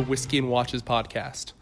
[0.00, 1.52] the Whiskey and Watches podcast.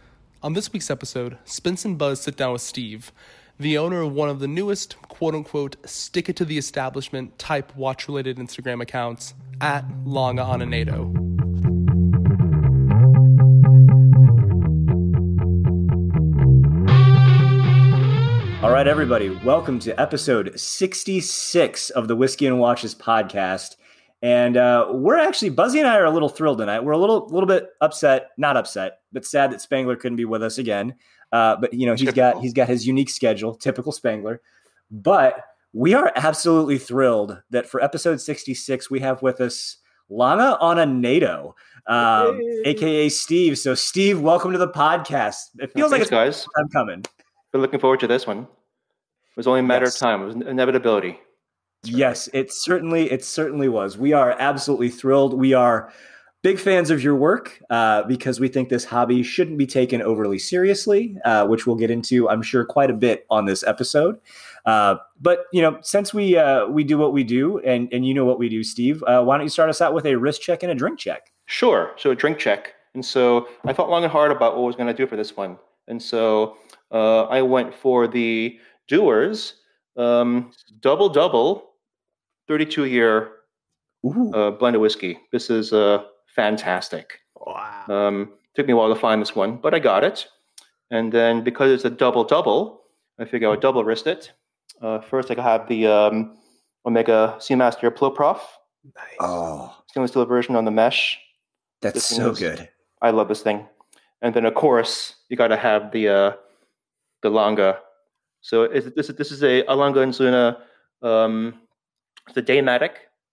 [0.45, 3.11] On this week's episode, Spence and Buzz sit down with Steve,
[3.59, 7.75] the owner of one of the newest quote unquote stick it to the establishment type
[7.75, 11.07] watch related Instagram accounts at Lange on a NATO.
[18.63, 23.75] All right, everybody, welcome to episode 66 of the Whiskey and Watches podcast.
[24.21, 26.81] And uh, we're actually, Buzzy and I are a little thrilled tonight.
[26.81, 30.43] We're a little, little bit upset, not upset, but sad that Spangler couldn't be with
[30.43, 30.95] us again.
[31.31, 32.33] Uh, but you know, he's typical.
[32.33, 34.41] got he's got his unique schedule, typical Spangler.
[34.91, 39.77] But we are absolutely thrilled that for episode 66 we have with us
[40.11, 41.55] Lange on a NATO,
[41.87, 42.71] um, hey.
[42.71, 43.59] aka Steve.
[43.59, 45.37] So, Steve, welcome to the podcast.
[45.59, 46.47] It feels like it's guys.
[46.57, 47.05] I'm coming.
[47.53, 48.39] Been looking forward to this one.
[48.39, 49.97] It was only a matter yes.
[49.97, 50.23] of time.
[50.23, 51.21] It was inevitability.
[51.85, 53.97] Yes, it certainly it certainly was.
[53.97, 55.35] We are absolutely thrilled.
[55.35, 55.93] We are
[56.43, 60.39] big fans of your work uh, because we think this hobby shouldn't be taken overly
[60.39, 64.19] seriously, uh, which we'll get into, I'm sure, quite a bit on this episode.
[64.67, 68.13] Uh, but you know, since we uh, we do what we do, and and you
[68.13, 70.43] know what we do, Steve, uh, why don't you start us out with a wrist
[70.43, 71.33] check and a drink check?
[71.47, 71.93] Sure.
[71.97, 72.75] So a drink check.
[72.95, 75.17] And so I thought long and hard about what I was going to do for
[75.17, 75.59] this one.
[75.87, 76.57] And so
[76.91, 79.55] uh, I went for the Dewar's
[79.97, 81.68] um, double double,
[82.49, 83.31] 32 year
[84.35, 85.19] uh, blended whiskey.
[85.33, 86.05] This is uh,
[86.35, 87.21] fantastic.
[87.37, 87.85] Wow.
[87.89, 90.27] Um, took me a while to find this one, but I got it.
[90.91, 92.83] And then because it's a double double,
[93.19, 94.33] I figure I would double wrist it.
[94.81, 96.39] Uh, first, I have the um,
[96.87, 98.41] Omega Seamaster Pro Prof.
[98.85, 99.17] Nice.
[99.21, 101.19] Oh, stainless steel version on the mesh.
[101.83, 102.69] That's so is, good.
[103.03, 103.67] I love this thing.
[104.23, 106.33] And then, of course, you got to have the uh,
[107.23, 107.75] the Lange.
[108.41, 110.59] So this is this is a, a Lange Insulina.
[111.03, 111.61] Um,
[112.29, 112.91] it's a Daymatic.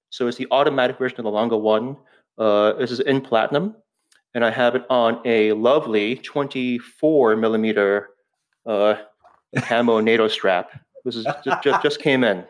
[0.09, 1.97] So it's the automatic version of the Lange One.
[2.37, 3.75] Uh, this is in platinum,
[4.33, 8.09] and I have it on a lovely 24 millimeter
[8.65, 8.95] uh,
[9.57, 10.71] camo NATO strap.
[11.03, 12.45] This is just, just, just came in.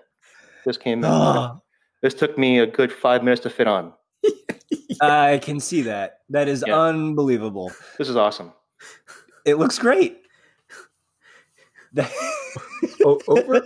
[0.66, 1.12] This came in.
[1.12, 1.62] Oh.
[2.02, 3.94] This took me a good five minutes to fit on.
[5.02, 6.20] I can see that.
[6.30, 6.80] That is yeah.
[6.80, 7.72] unbelievable.
[7.98, 8.54] This is awesome.
[9.46, 10.22] It looks great.
[13.06, 13.62] over,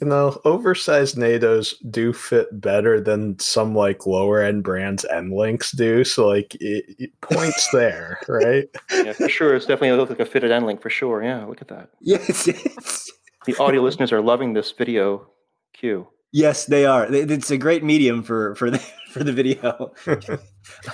[0.00, 5.72] you know, oversized NATOs do fit better than some like lower end brands and links
[5.72, 6.04] do.
[6.04, 8.68] So like it, it points there, right?
[8.90, 9.54] Yeah, for sure.
[9.54, 11.22] It's definitely looks like a fitted end link for sure.
[11.22, 11.90] Yeah, look at that.
[12.00, 13.10] Yes, yes.
[13.46, 15.26] The audio listeners are loving this video
[15.72, 16.06] cue.
[16.32, 17.12] Yes, they are.
[17.12, 18.78] It's a great medium for for the
[19.10, 19.92] for the video.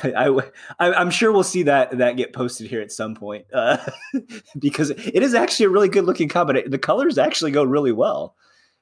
[0.02, 0.34] I,
[0.78, 3.76] I am sure we'll see that that get posted here at some point uh,
[4.58, 6.70] because it is actually a really good looking combination.
[6.70, 8.34] The colors actually go really well.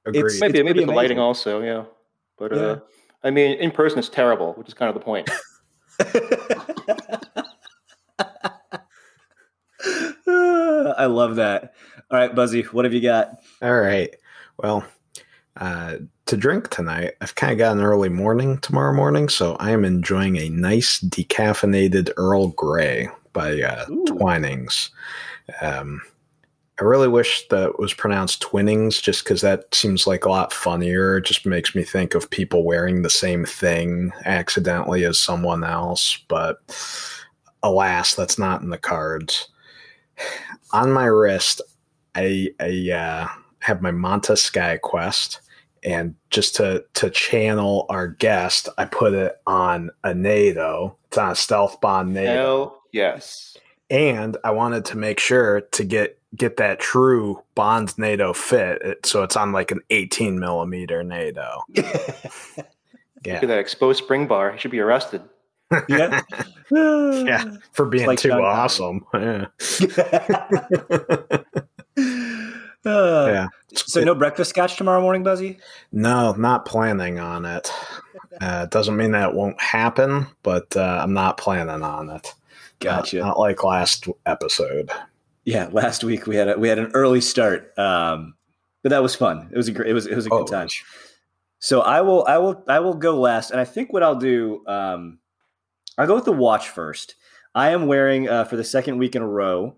[0.07, 0.25] Agreed.
[0.27, 1.85] It's, maybe it's maybe the lighting also, yeah.
[2.37, 2.63] But uh, yeah.
[2.63, 2.79] uh,
[3.23, 5.31] I mean, in person it's terrible, which is kind of the point.
[10.97, 11.75] I love that.
[12.11, 13.41] All right, Buzzy, what have you got?
[13.63, 14.15] All right.
[14.59, 14.85] Well,
[15.57, 19.71] uh, to drink tonight, I've kind of got an early morning tomorrow morning, so I
[19.71, 24.91] am enjoying a nice decaffeinated Earl Grey by uh, Twinings.
[25.61, 26.01] Um,
[26.81, 31.19] I really wish that was pronounced Twinnings just because that seems like a lot funnier.
[31.19, 36.19] It just makes me think of people wearing the same thing accidentally as someone else.
[36.27, 36.59] But
[37.63, 39.49] alas, that's not in the cards.
[40.73, 41.61] On my wrist,
[42.17, 43.29] I, I uh,
[43.61, 45.41] have my Monta Sky Quest.
[45.85, 50.97] And just to, to channel our guest, I put it on a NATO.
[51.07, 52.33] It's on a stealth bond NATO.
[52.33, 53.57] Hell yes.
[53.91, 59.05] And I wanted to make sure to get get that true Bonds NATO fit.
[59.05, 61.63] So it's on like an 18 millimeter NATO.
[61.73, 61.83] yeah.
[63.27, 64.53] Look at that exposed spring bar.
[64.53, 65.23] He should be arrested.
[65.89, 66.21] yeah.
[66.71, 67.57] yeah.
[67.73, 69.05] For being like too John awesome.
[69.15, 69.47] Yeah.
[72.87, 73.49] Uh, yeah.
[73.75, 75.59] So it, no breakfast scotch tomorrow morning, Buzzy?
[75.91, 77.73] No, not planning on it.
[78.43, 82.35] Uh, doesn't mean that won't happen, but uh, I'm not planning on it.
[82.81, 83.21] Gotcha.
[83.21, 84.91] not like last episode
[85.45, 88.35] yeah, last week we had a, we had an early start, um,
[88.83, 89.49] but that was fun.
[89.53, 90.69] It was a great, it was it was a good oh, time.
[91.59, 94.65] So I will I will I will go last, and I think what I'll do,
[94.67, 95.19] um,
[95.97, 97.15] I'll go with the watch first.
[97.55, 99.77] I am wearing uh, for the second week in a row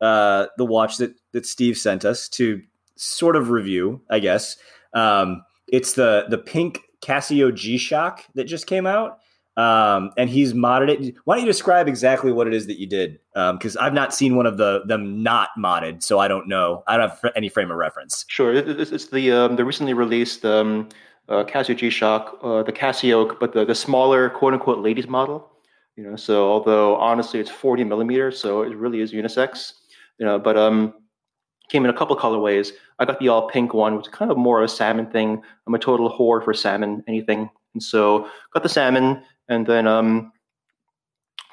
[0.00, 2.60] uh, the watch that that Steve sent us to
[2.96, 4.56] sort of review, I guess.
[4.92, 9.18] Um, it's the the pink Casio G Shock that just came out
[9.56, 11.14] um, and he's modded it.
[11.24, 13.18] Why don't you describe exactly what it is that you did?
[13.34, 16.82] Because um, I've not seen one of the them not modded, so I don't know.
[16.86, 18.24] I don't have any frame of reference.
[18.28, 20.88] Sure, it's the um, the recently released um,
[21.28, 25.50] uh, Casio G Shock, uh, the Casio, but the, the smaller quote unquote ladies model.
[25.96, 29.72] You know, so although honestly it's 40 millimeters, so it really is unisex.
[30.18, 30.92] You know, but um,
[31.70, 32.72] came in a couple colorways.
[32.98, 35.42] I got the all pink one, which is kind of more of a salmon thing.
[35.66, 40.32] I'm a total whore for salmon, anything, and so got the salmon, and then um,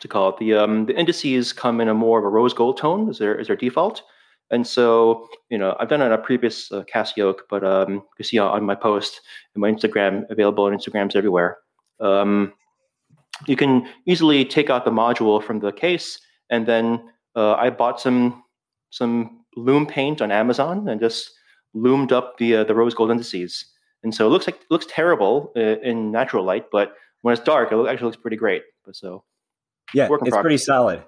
[0.01, 2.77] to call it the um, the indices come in a more of a rose gold
[2.77, 4.03] tone is their is their default.
[4.51, 8.03] And so, you know, I've done it on a previous uh, Casio, but um, you
[8.17, 9.21] can see on my post
[9.55, 11.57] and my Instagram, available on Instagrams everywhere.
[11.99, 12.53] Um,
[13.47, 16.19] you can easily take out the module from the case,
[16.51, 18.43] and then uh, I bought some
[18.91, 21.31] some loom paint on Amazon and just
[21.73, 23.65] loomed up the uh, the rose gold indices.
[24.03, 27.71] And so it looks like looks terrible uh, in natural light, but when it's dark,
[27.71, 28.63] it actually looks pretty great.
[28.85, 29.23] But so
[29.93, 30.41] yeah, it's progress.
[30.41, 31.03] pretty solid.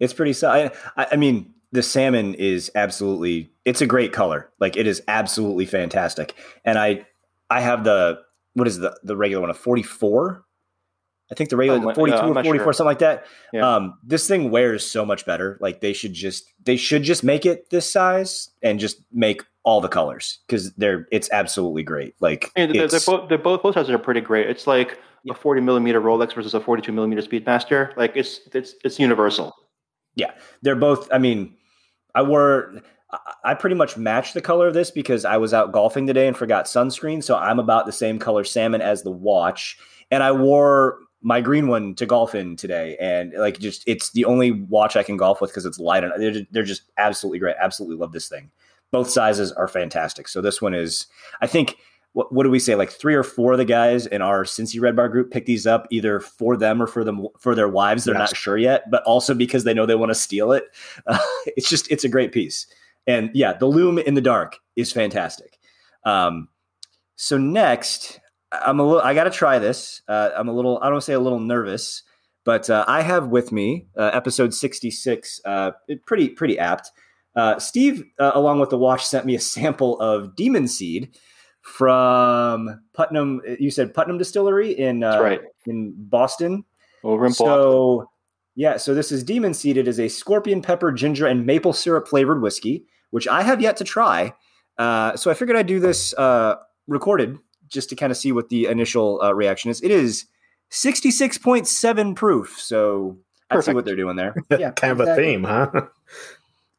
[0.00, 0.72] It's pretty solid.
[0.96, 4.50] I, I mean, the salmon is absolutely it's a great color.
[4.58, 6.34] Like it is absolutely fantastic.
[6.64, 7.06] And I
[7.50, 8.18] I have the
[8.54, 10.44] what is the the regular one a 44
[11.30, 12.72] I think the regular oh, 42 or 44, sure.
[12.72, 13.26] something like that.
[13.52, 13.74] Yeah.
[13.74, 15.58] Um, this thing wears so much better.
[15.60, 19.82] Like they should just they should just make it this size and just make all
[19.82, 22.14] the colors because they're it's absolutely great.
[22.20, 24.48] Like they're, they're, both they're both both sizes are pretty great.
[24.48, 24.98] It's like
[25.28, 27.96] a 40 millimeter Rolex versus a 42 millimeter Speedmaster.
[27.96, 29.54] Like it's it's it's universal.
[30.14, 30.32] Yeah,
[30.62, 31.08] they're both.
[31.12, 31.54] I mean,
[32.14, 32.80] I wore.
[33.42, 36.36] I pretty much matched the color of this because I was out golfing today and
[36.36, 37.24] forgot sunscreen.
[37.24, 39.78] So I'm about the same color salmon as the watch.
[40.10, 44.24] And I wore my green one to golf in today, and like just it's the
[44.24, 47.56] only watch I can golf with because it's light and they're, they're just absolutely great.
[47.58, 48.50] Absolutely love this thing.
[48.90, 50.28] Both sizes are fantastic.
[50.28, 51.06] So this one is,
[51.40, 51.76] I think,
[52.18, 52.74] what, what do we say?
[52.74, 55.68] Like three or four of the guys in our Cincy Red Bar group pick these
[55.68, 58.02] up either for them or for them for their wives.
[58.02, 58.32] They're yes.
[58.32, 60.64] not sure yet, but also because they know they want to steal it.
[61.06, 61.16] Uh,
[61.46, 62.66] it's just it's a great piece,
[63.06, 65.60] and yeah, the loom in the dark is fantastic.
[66.02, 66.48] Um,
[67.14, 68.18] so next,
[68.50, 69.02] I'm a little.
[69.02, 70.02] I got to try this.
[70.08, 70.80] Uh, I'm a little.
[70.82, 72.02] I don't say a little nervous,
[72.44, 75.40] but uh, I have with me uh, episode 66.
[75.44, 75.70] Uh,
[76.04, 76.90] pretty pretty apt.
[77.36, 81.16] Uh, Steve, uh, along with the watch, sent me a sample of Demon Seed
[81.68, 83.40] from Putnam.
[83.58, 85.40] You said Putnam Distillery in uh, right.
[85.66, 86.64] in Boston.
[87.04, 88.06] Over in so, Boston.
[88.56, 89.76] Yeah, so this is Demon Seed.
[89.76, 93.76] It is a scorpion pepper, ginger, and maple syrup flavored whiskey, which I have yet
[93.76, 94.34] to try.
[94.78, 96.12] so I figured I'd do this
[96.88, 97.38] recorded
[97.68, 99.80] just to kind of see what the initial uh, reaction is.
[99.82, 100.24] It is
[100.72, 102.58] 66.7 proof.
[102.58, 103.18] So
[103.50, 104.34] I see what they're doing there.
[104.58, 105.70] Yeah, kind of a theme, huh?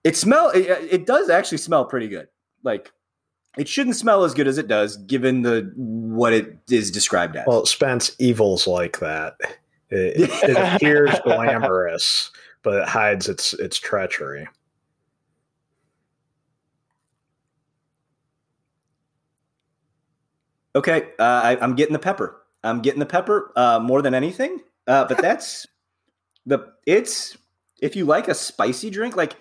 [0.04, 0.50] It smell.
[0.50, 2.28] It, it, does actually smell pretty good.
[2.64, 2.92] Like
[3.58, 7.46] it shouldn't smell as good as it does, given the what it is described as.
[7.48, 9.36] Well, Spence, evil's like that.
[9.90, 12.32] It, it appears glamorous,
[12.64, 14.48] but it hides its its treachery.
[20.76, 22.42] Okay, uh, I, am getting the pepper.
[22.64, 24.60] I'm getting the pepper uh, more than anything.
[24.88, 25.66] Uh, but that's
[26.46, 27.38] the it's
[27.82, 29.36] if you like a spicy drink, like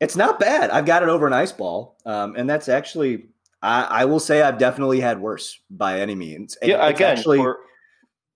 [0.00, 0.70] it's not bad.
[0.70, 3.28] I've got it over an ice ball, um, and that's actually
[3.62, 6.56] I, I, will say I've definitely had worse by any means.
[6.56, 7.60] And yeah, again, actually, for,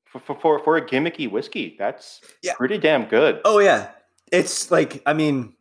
[0.04, 2.54] for, for for a gimmicky whiskey, that's yeah.
[2.54, 3.40] pretty damn good.
[3.44, 3.90] Oh yeah,
[4.32, 5.54] it's like I mean.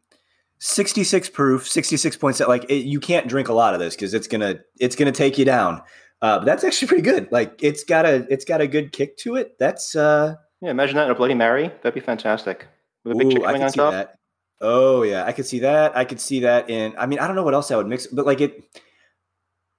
[0.65, 4.27] 66 proof 66 points like it, you can't drink a lot of this because it's
[4.27, 5.81] gonna it's gonna take you down
[6.23, 7.29] uh, but that's actually pretty good.
[7.31, 9.59] Like it's got a it's got a good kick to it.
[9.59, 10.71] That's uh yeah.
[10.71, 11.67] Imagine that in a Bloody Mary.
[11.67, 12.65] That'd be fantastic.
[13.03, 13.91] With a big ooh, chick coming on top.
[13.91, 14.15] That.
[14.61, 15.95] Oh yeah, I could see that.
[15.95, 16.95] I could see that in.
[16.97, 18.63] I mean, I don't know what else I would mix, but like it.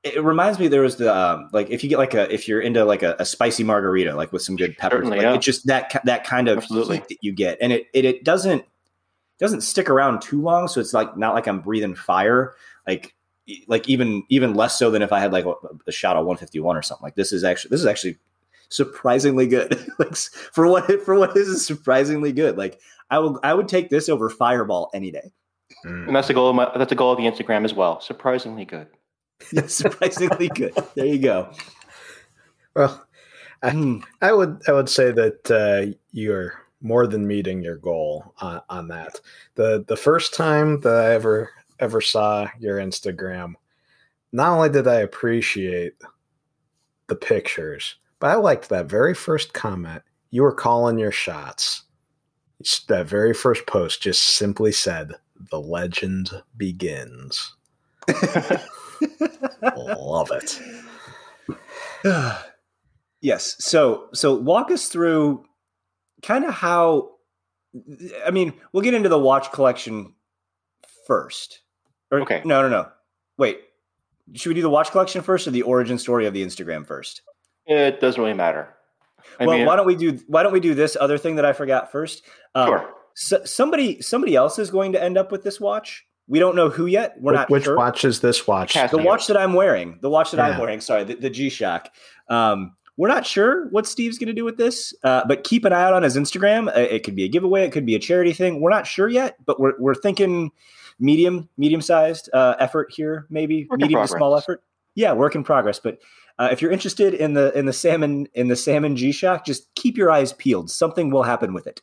[0.02, 2.60] It reminds me there was the um, like if you get like a if you're
[2.60, 5.32] into like a, a spicy margarita like with some good peppers Certainly, like yeah.
[5.32, 6.98] it's just that that kind of Absolutely.
[6.98, 8.66] heat that you get and it, it it doesn't
[9.38, 12.54] doesn't stick around too long so it's like not like I'm breathing fire
[12.86, 13.14] like
[13.66, 15.54] like even even less so than if I had like a,
[15.86, 17.02] a shot of 151 or something.
[17.04, 18.18] Like this is actually this is actually
[18.68, 19.87] surprisingly good.
[19.99, 22.56] like for what for what is surprisingly good.
[22.56, 22.80] Like
[23.11, 25.33] I would I would take this over Fireball any day.
[25.85, 26.09] Mm.
[26.09, 28.00] And that's the goal of my that's the goal of the Instagram as well.
[28.00, 28.88] Surprisingly good.
[29.52, 30.75] yeah, surprisingly good.
[30.94, 31.50] There you go.
[32.75, 33.04] Well,
[33.62, 34.02] I, mm.
[34.21, 38.88] I would I would say that uh, you're more than meeting your goal on, on
[38.88, 39.21] that.
[39.54, 43.54] The the first time that I ever ever saw your Instagram,
[44.33, 45.94] not only did I appreciate
[47.09, 50.02] the pictures, but I liked that very first comment.
[50.30, 51.83] You were calling your shots.
[52.88, 55.12] That very first post just simply said,
[55.50, 57.54] The legend begins.
[59.76, 60.61] Love it.
[63.21, 63.56] yes.
[63.59, 65.44] So so walk us through
[66.23, 67.11] kind of how
[68.26, 70.14] I mean, we'll get into the watch collection
[71.06, 71.61] first.
[72.11, 72.42] Or, okay.
[72.44, 72.88] No, no, no.
[73.37, 73.61] Wait.
[74.35, 77.23] Should we do the watch collection first or the origin story of the Instagram first?
[77.66, 78.75] It doesn't really matter.
[79.40, 81.44] I well, mean, why don't we do why don't we do this other thing that
[81.44, 82.23] I forgot first?
[82.54, 82.90] Um, sure.
[83.14, 86.06] So, somebody somebody else is going to end up with this watch.
[86.26, 87.16] We don't know who yet.
[87.21, 87.76] We're which, not which sure.
[87.76, 88.75] watch is this watch?
[88.75, 89.99] The watch that I'm wearing.
[90.00, 90.54] The watch that yeah.
[90.54, 90.80] I'm wearing.
[90.80, 91.90] Sorry, the, the G Shock.
[92.28, 95.73] Um, we're not sure what Steve's going to do with this, uh, but keep an
[95.73, 96.68] eye out on his Instagram.
[96.68, 97.64] Uh, it could be a giveaway.
[97.64, 98.61] It could be a charity thing.
[98.61, 100.50] We're not sure yet, but we're we're thinking
[100.99, 104.62] medium medium sized uh, effort here, maybe work medium to small effort.
[104.94, 105.80] Yeah, work in progress.
[105.80, 105.99] But
[106.38, 109.72] uh, if you're interested in the in the salmon in the salmon G Shock, just
[109.74, 110.70] keep your eyes peeled.
[110.70, 111.80] Something will happen with it.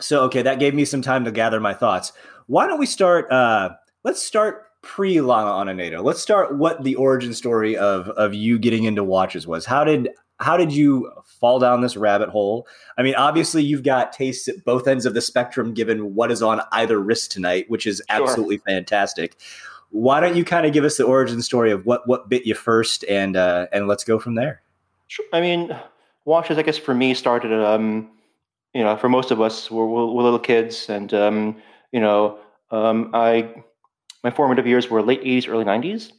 [0.00, 2.12] So okay, that gave me some time to gather my thoughts.
[2.46, 3.30] Why don't we start?
[3.30, 3.70] Uh,
[4.04, 6.02] let's start pre Lange NATO.
[6.02, 9.64] Let's start what the origin story of of you getting into watches was.
[9.64, 12.66] How did how did you fall down this rabbit hole?
[12.98, 16.42] I mean, obviously you've got tastes at both ends of the spectrum given what is
[16.42, 18.64] on either wrist tonight, which is absolutely sure.
[18.66, 19.36] fantastic.
[19.96, 22.54] Why don't you kind of give us the origin story of what what bit you
[22.54, 24.60] first and uh and let's go from there.
[25.08, 25.24] Sure.
[25.32, 25.74] I mean,
[26.26, 28.10] watches I guess for me started um
[28.74, 31.56] you know, for most of us we're, we're, we're little kids and um
[31.92, 32.38] you know,
[32.70, 33.54] um I
[34.22, 36.12] my formative years were late 80s, early 90s.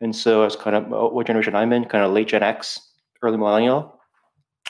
[0.00, 2.42] And so I was kind of uh, what generation I'm in, kind of late Gen
[2.42, 2.78] X,
[3.22, 3.98] early millennial.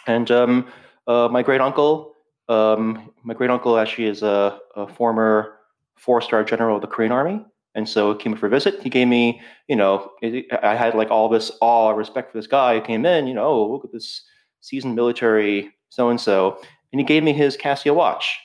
[0.07, 0.69] And um,
[1.07, 2.13] uh, my great uncle,
[2.49, 5.57] um, my great uncle actually is a, a former
[5.97, 7.45] four star general of the Korean Army.
[7.75, 8.81] And so he came for a visit.
[8.83, 12.75] He gave me, you know, I had like all this awe, respect for this guy
[12.75, 14.23] who came in, you know, oh, look at this
[14.61, 16.59] seasoned military so and so.
[16.93, 18.39] And he gave me his Casio watch.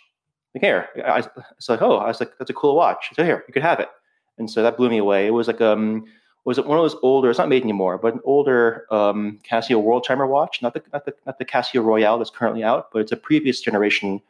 [0.55, 0.89] Like, here.
[1.05, 3.09] I was like, oh, I was like, that's a cool watch.
[3.13, 3.89] So here, you could have it
[4.39, 5.27] and so that blew me away.
[5.27, 6.05] It was like um
[6.45, 7.29] was it one of those older?
[7.29, 11.05] It's not made anymore, but an older um, Casio World Timer watch, not the not
[11.05, 14.21] the not the Casio Royale that's currently out, but it's a previous generation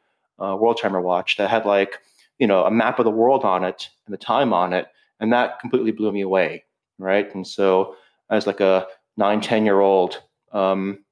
[0.44, 2.00] uh, World Timer watch that had like
[2.40, 4.88] you know a map of the world on it and the time on it,
[5.20, 6.64] and that completely blew me away,
[6.98, 7.34] right?
[7.36, 7.96] And so
[8.30, 11.04] as like a nine ten year old, um,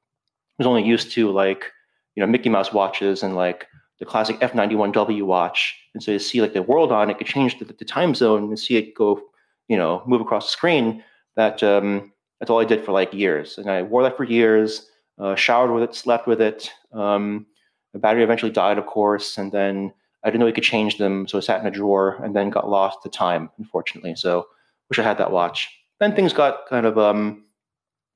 [0.58, 1.72] was only used to like
[2.16, 3.68] you know Mickey Mouse watches and like
[4.00, 5.76] the classic F91W watch.
[5.94, 8.44] And so you see like the world on it could change the, the time zone
[8.44, 9.22] and see it go,
[9.68, 11.04] you know, move across the screen.
[11.36, 13.58] That um, that's all I did for like years.
[13.58, 14.88] And I wore that for years,
[15.20, 16.72] uh, showered with it, slept with it.
[16.94, 17.48] Um,
[17.94, 19.38] the battery eventually died, of course.
[19.38, 19.94] And then
[20.28, 21.26] I didn't know you could change them.
[21.26, 24.14] So it sat in a drawer and then got lost to time, unfortunately.
[24.16, 24.48] So
[24.90, 25.70] wish I had that watch.
[26.02, 27.46] Then things got kind of um,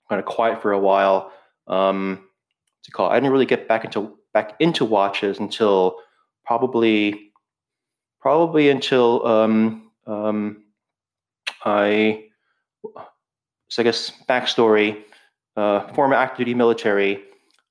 [0.09, 1.31] kind of quiet for a while.
[1.67, 2.27] Um,
[2.93, 3.09] what's?
[3.09, 5.95] I didn't really get back into back into watches until
[6.45, 7.31] probably
[8.19, 10.65] probably until um, um,
[11.63, 12.25] I
[13.69, 15.01] so I guess backstory
[15.55, 17.23] uh, former active duty military.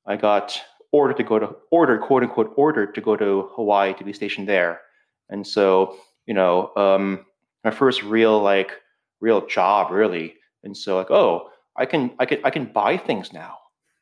[0.07, 0.59] I got
[0.93, 4.49] ordered to go to ordered quote unquote ordered to go to Hawaii to be stationed
[4.49, 4.81] there,
[5.29, 7.25] and so you know um,
[7.65, 8.73] my first real like
[9.21, 13.33] real job really, and so like oh I can I can I can buy things
[13.33, 13.59] now,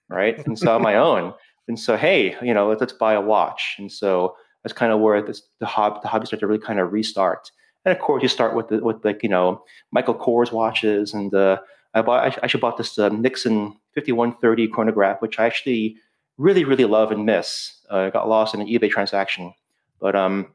[0.08, 0.44] right?
[0.46, 1.34] And so on my own.
[1.68, 3.76] And so, hey, you know, let's, let's buy a watch.
[3.78, 6.80] And so that's kind of where this, the hobby, the hobby started to really kind
[6.80, 7.52] of restart.
[7.84, 11.32] And of course, you start with the, with like you know Michael Kors watches, and
[11.32, 11.58] uh,
[11.94, 15.96] I bought I actually bought this uh, Nixon 5130 chronograph, which I actually
[16.38, 17.74] really really love and miss.
[17.90, 19.52] Uh, got lost in an eBay transaction,
[20.00, 20.46] but um,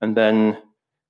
[0.00, 0.56] and then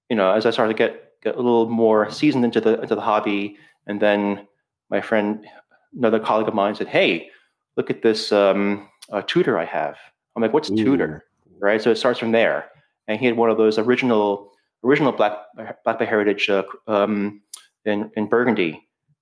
[0.09, 2.95] you know as I started to get get a little more seasoned into the into
[2.95, 4.47] the hobby, and then
[4.88, 5.47] my friend,
[5.97, 7.31] another colleague of mine, said, "Hey,
[7.76, 9.97] look at this um, uh, Tudor I have.
[10.37, 10.76] I'm like, what's Ooh.
[10.76, 11.25] Tudor?
[11.59, 11.81] Right.
[11.83, 12.67] So it starts from there.
[13.09, 14.52] And he had one of those original
[14.85, 15.33] original Black
[15.85, 17.43] Black Bay Heritage uh, um,
[17.85, 18.81] in in Burgundy.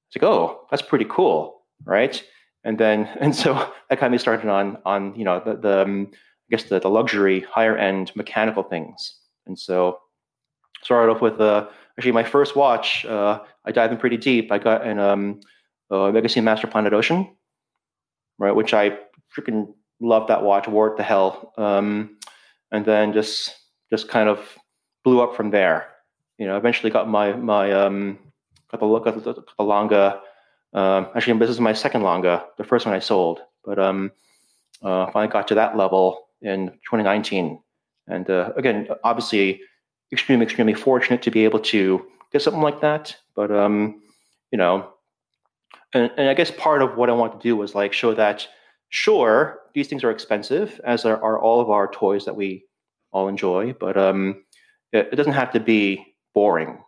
[0.09, 2.23] It's like, oh, that's pretty cool, right?
[2.69, 6.11] And then and so that kind of started on on you know the the um,
[6.13, 9.17] I guess the, the luxury higher end mechanical things.
[9.47, 9.99] And so
[10.83, 11.67] started off with uh,
[11.99, 13.05] actually my first watch.
[13.05, 14.53] Uh, I dived in pretty deep.
[14.53, 15.41] I got an um,
[15.91, 17.29] uh, Legacy Master Planet Ocean
[18.39, 18.55] right?
[18.55, 18.99] Which I
[19.37, 22.17] freaking love that watch, wore it to hell, um,
[22.71, 23.55] and then just
[23.91, 24.41] just kind of
[25.05, 25.89] blew up from there.
[26.39, 28.19] You know, eventually got my my um,
[28.71, 30.21] got the look at the, the Lange.
[30.73, 34.13] Um, actually, this is my second Lange, the first one I sold, but um,
[34.83, 37.61] uh, finally got to that level in 2019.
[38.07, 39.61] And uh, again, obviously,
[40.13, 43.17] extremely, extremely fortunate to be able to get something like that.
[43.35, 44.03] But um,
[44.51, 44.91] you know,
[45.93, 48.47] and, and I guess part of what I want to do was like show that
[48.91, 52.65] sure these things are expensive, as are, are all of our toys that we
[53.13, 54.45] all enjoy, but um,
[54.93, 56.83] it, it doesn't have to be boring,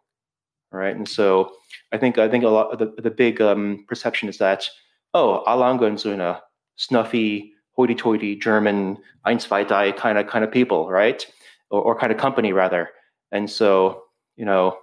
[0.72, 0.94] right?
[0.94, 1.52] And so
[1.92, 4.68] I think I think a lot the, the big um, perception is that
[5.14, 5.56] oh, A.
[5.56, 6.40] Lange and Söhne,
[6.76, 11.26] snuffy, hoity-toity German Einzweidei kind of kind of people, right?
[11.70, 12.90] Or, or kind of company rather.
[13.32, 14.04] And so
[14.36, 14.78] you know,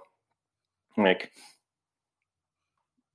[0.96, 1.32] like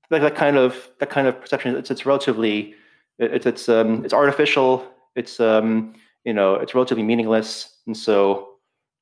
[0.09, 2.75] that, that kind of that kind of perception it's, it's relatively
[3.19, 4.85] it's it's um, it's artificial.
[5.15, 8.49] It's um, you know it's relatively meaningless, and so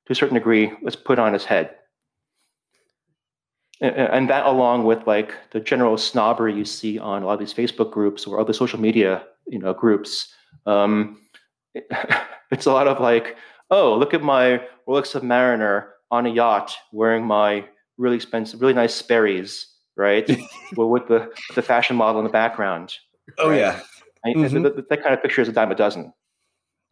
[0.05, 1.75] to a certain degree, let's put on his head.
[3.81, 7.53] And, that, along with like the general snobbery you see on a lot of these
[7.53, 10.31] Facebook groups or other social media, you know, groups,
[10.67, 11.19] um,
[11.73, 11.87] it,
[12.51, 13.37] it's a lot of like,
[13.71, 17.65] oh, look at my Rolex Submariner on a yacht wearing my
[17.97, 20.29] really expensive, really nice Sperry's, right?
[20.75, 22.93] well, with the the fashion model in the background.
[23.39, 23.59] Oh right?
[23.59, 23.79] yeah,
[24.25, 24.63] mm-hmm.
[24.63, 26.13] that, that, kind of picture is a dime a dozen.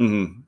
[0.01, 0.41] Mm-hmm.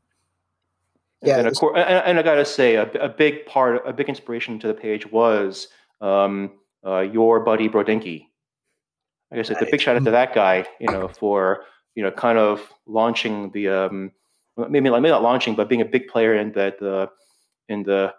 [1.24, 4.58] Yeah, and, course, and, and, I gotta say, a, a, big part, a big inspiration
[4.60, 5.68] to the page was
[6.02, 6.52] um,
[6.86, 8.26] uh, your buddy Brodinkee.
[9.32, 11.64] I guess it's a big shout out to that guy, you know, for
[11.96, 14.12] you know, kind of launching the um,
[14.58, 17.10] maybe maybe not launching, but being a big player in that the
[17.70, 18.14] in the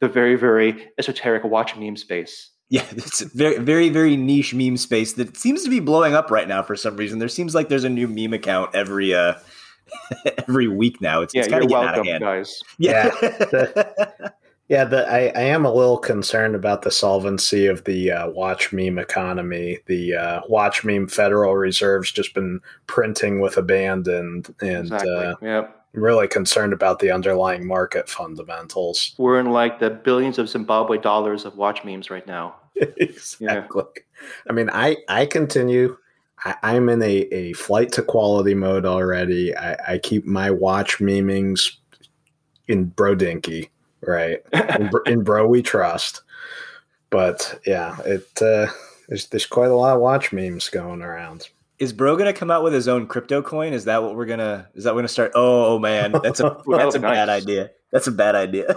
[0.00, 2.50] the very very esoteric watch meme space.
[2.68, 6.30] Yeah, it's a very very very niche meme space that seems to be blowing up
[6.30, 7.18] right now for some reason.
[7.18, 9.34] There seems like there's a new meme account every uh
[10.38, 11.22] every week now.
[11.22, 12.62] It's, yeah, it's kind of welcome, guys.
[12.78, 13.10] Yeah.
[14.72, 14.84] yeah.
[14.84, 18.98] The, I, I am a little concerned about the solvency of the uh, watch meme
[18.98, 19.80] economy.
[19.84, 25.10] The uh, watch meme Federal Reserve's just been printing with abandon, and exactly.
[25.10, 25.84] uh, yep.
[25.92, 29.14] Really concerned about the underlying market fundamentals.
[29.18, 32.54] We're in like the billions of Zimbabwe dollars of watch memes right now.
[32.76, 33.82] exactly.
[33.94, 34.22] Yeah.
[34.48, 35.98] I mean, I I continue.
[36.44, 39.54] I, am in a, a flight to quality mode already.
[39.54, 41.76] I, I keep my watch memings
[42.66, 43.68] in Brodinkee
[44.02, 44.40] right?
[44.52, 46.22] in, in, bro, we trust.
[47.10, 48.66] But yeah, it uh,
[49.08, 51.48] there's there's quite a lot of watch memes going around.
[51.78, 53.72] Is Bro gonna come out with his own crypto coin?
[53.72, 54.68] Is that what we're gonna?
[54.74, 55.32] Is that we're gonna start?
[55.34, 57.16] Oh, man, that's a that's a nice.
[57.16, 57.70] bad idea.
[57.90, 58.70] That's a bad idea.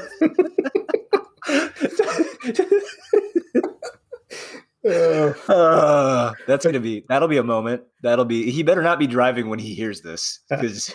[5.48, 7.84] uh, that's gonna be that'll be a moment.
[8.02, 10.92] That'll be he better not be driving when he hears this because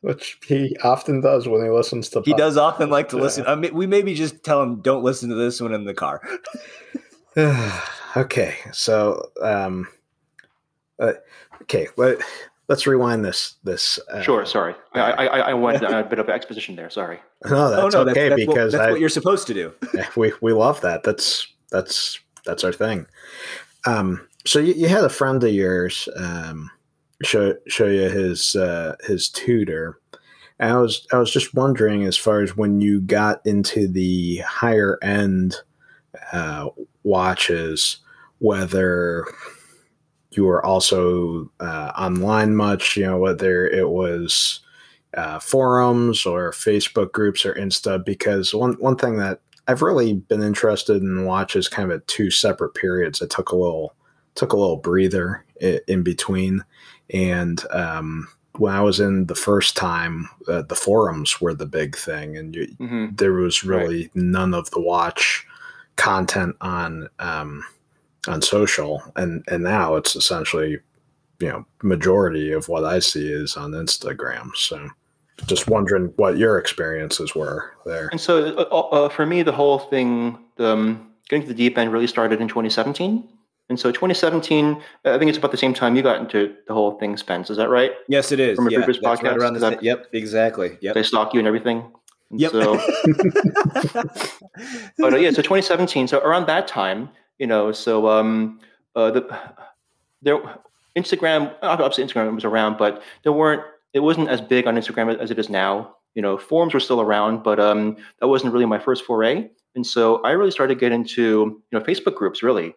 [0.00, 2.22] which he often does when he listens to.
[2.24, 3.22] He does often like to yeah.
[3.22, 3.46] listen.
[3.46, 6.22] I mean, we maybe just tell him don't listen to this one in the car.
[8.16, 9.88] okay, so um,
[10.98, 11.12] uh,
[11.62, 12.18] okay, let,
[12.68, 13.56] us rewind this.
[13.64, 14.46] This uh, sure.
[14.46, 16.90] Sorry, I, I, I went a bit of exposition there.
[16.90, 17.20] Sorry.
[17.44, 19.54] No, that's oh, no, okay that's, that's because what, that's I, what you're supposed to
[19.54, 19.72] do.
[20.16, 21.02] we we love that.
[21.02, 23.06] That's that's that's our thing.
[23.86, 26.08] Um, so you, you had a friend of yours.
[26.16, 26.70] Um,
[27.22, 29.98] show show you his uh, his Tudor.
[30.58, 34.38] And I was I was just wondering, as far as when you got into the
[34.38, 35.56] higher end
[36.32, 36.68] uh,
[37.02, 37.98] watches,
[38.38, 39.26] whether
[40.30, 44.60] you were also uh, online much, you know, whether it was
[45.14, 50.42] uh, forums or Facebook groups or Insta, because one one thing that I've really been
[50.42, 53.22] interested in watches kind of at two separate periods.
[53.22, 53.94] I took a little
[54.34, 56.64] took a little breather in, in between,
[57.12, 61.96] and um, when I was in the first time, uh, the forums were the big
[61.96, 63.06] thing, and you, mm-hmm.
[63.14, 64.16] there was really right.
[64.16, 65.46] none of the watch
[65.96, 67.64] content on um,
[68.28, 70.78] on social, and and now it's essentially
[71.40, 74.54] you know majority of what I see is on Instagram.
[74.56, 74.88] So
[75.46, 78.08] just wondering what your experiences were there.
[78.08, 81.92] And so uh, uh, for me, the whole thing, um, getting to the deep end,
[81.92, 83.26] really started in 2017.
[83.70, 86.98] And so 2017, I think it's about the same time you got into the whole
[86.98, 87.50] thing, Spence.
[87.50, 87.92] Is that right?
[88.08, 88.56] Yes, it is.
[88.56, 89.22] From a yeah, previous podcast.
[89.22, 90.76] Right around the that, yep, exactly.
[90.80, 90.94] Yep.
[90.94, 91.84] They stalk you and everything.
[92.32, 92.50] And yep.
[92.50, 92.74] So,
[94.98, 96.08] but uh, yeah, so 2017.
[96.08, 98.58] So around that time, you know, so um,
[98.96, 99.40] uh, the
[100.20, 100.42] there
[100.96, 103.62] Instagram, obviously Instagram was around, but there weren't.
[103.92, 105.94] It wasn't as big on Instagram as it is now.
[106.14, 109.48] You know, forums were still around, but um, that wasn't really my first foray.
[109.76, 112.74] And so I really started to get into you know Facebook groups really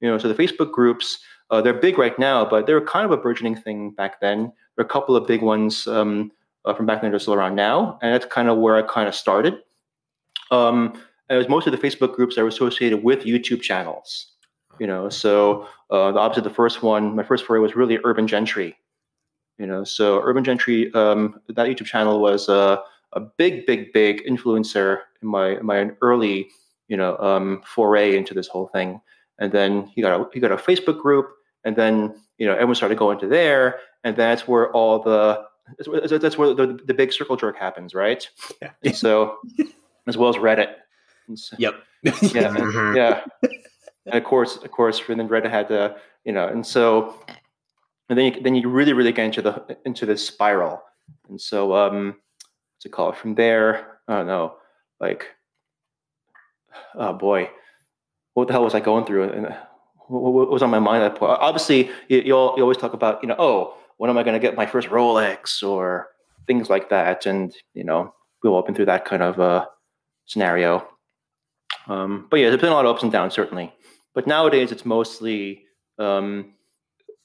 [0.00, 1.18] you know, so the Facebook groups,
[1.50, 4.52] uh, they're big right now, but they were kind of a burgeoning thing back then.
[4.76, 6.32] There are a couple of big ones um,
[6.64, 8.82] uh, from back then that are still around now, and that's kind of where I
[8.82, 9.58] kind of started.
[10.50, 14.26] Um, it was most of the Facebook groups that were associated with YouTube channels.
[14.78, 18.26] You know, so uh, the opposite the first one, my first foray was really Urban
[18.26, 18.76] Gentry.
[19.58, 22.80] You know, so Urban Gentry, um, that YouTube channel was a
[23.36, 26.48] big, big, big influencer in my in my early,
[26.88, 29.00] you know, um, foray into this whole thing
[29.40, 31.30] and then he got a he got a Facebook group,
[31.64, 35.44] and then you know everyone started going to there, and that's where all the
[35.78, 38.28] that's where the, the big circle jerk happens, right?
[38.60, 38.92] Yeah.
[38.92, 39.38] so
[40.06, 40.74] as well as Reddit.
[41.34, 41.74] So, yep.
[42.02, 42.10] yeah.
[42.22, 42.96] Mm-hmm.
[42.96, 43.24] Yeah.
[44.06, 47.14] And of course, of course, and then Reddit had to, you know, and so,
[48.08, 50.82] and then you, then you really, really get into the into this spiral,
[51.28, 52.16] and so, um,
[52.76, 53.16] what's it called?
[53.16, 54.54] From there, I don't know,
[54.98, 55.26] like,
[56.94, 57.50] oh boy,
[58.40, 59.30] what the hell was I going through?
[59.30, 59.54] And
[60.08, 61.38] what was on my mind at that point?
[61.40, 64.40] Obviously, you, you, you always talk about, you know, oh, when am I going to
[64.40, 66.08] get my first Rolex or
[66.46, 69.66] things like that, and you know, we've all been through that kind of uh,
[70.24, 70.88] scenario.
[71.86, 73.72] Um, but yeah, there's been a lot of ups and downs certainly.
[74.14, 75.64] But nowadays, it's mostly
[75.98, 76.54] um,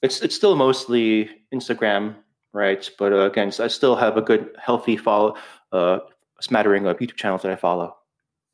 [0.02, 2.14] it's it's still mostly Instagram,
[2.52, 2.88] right?
[2.98, 5.36] But uh, again, I still have a good, healthy follow,
[5.72, 6.00] uh,
[6.40, 7.96] smattering of YouTube channels that I follow.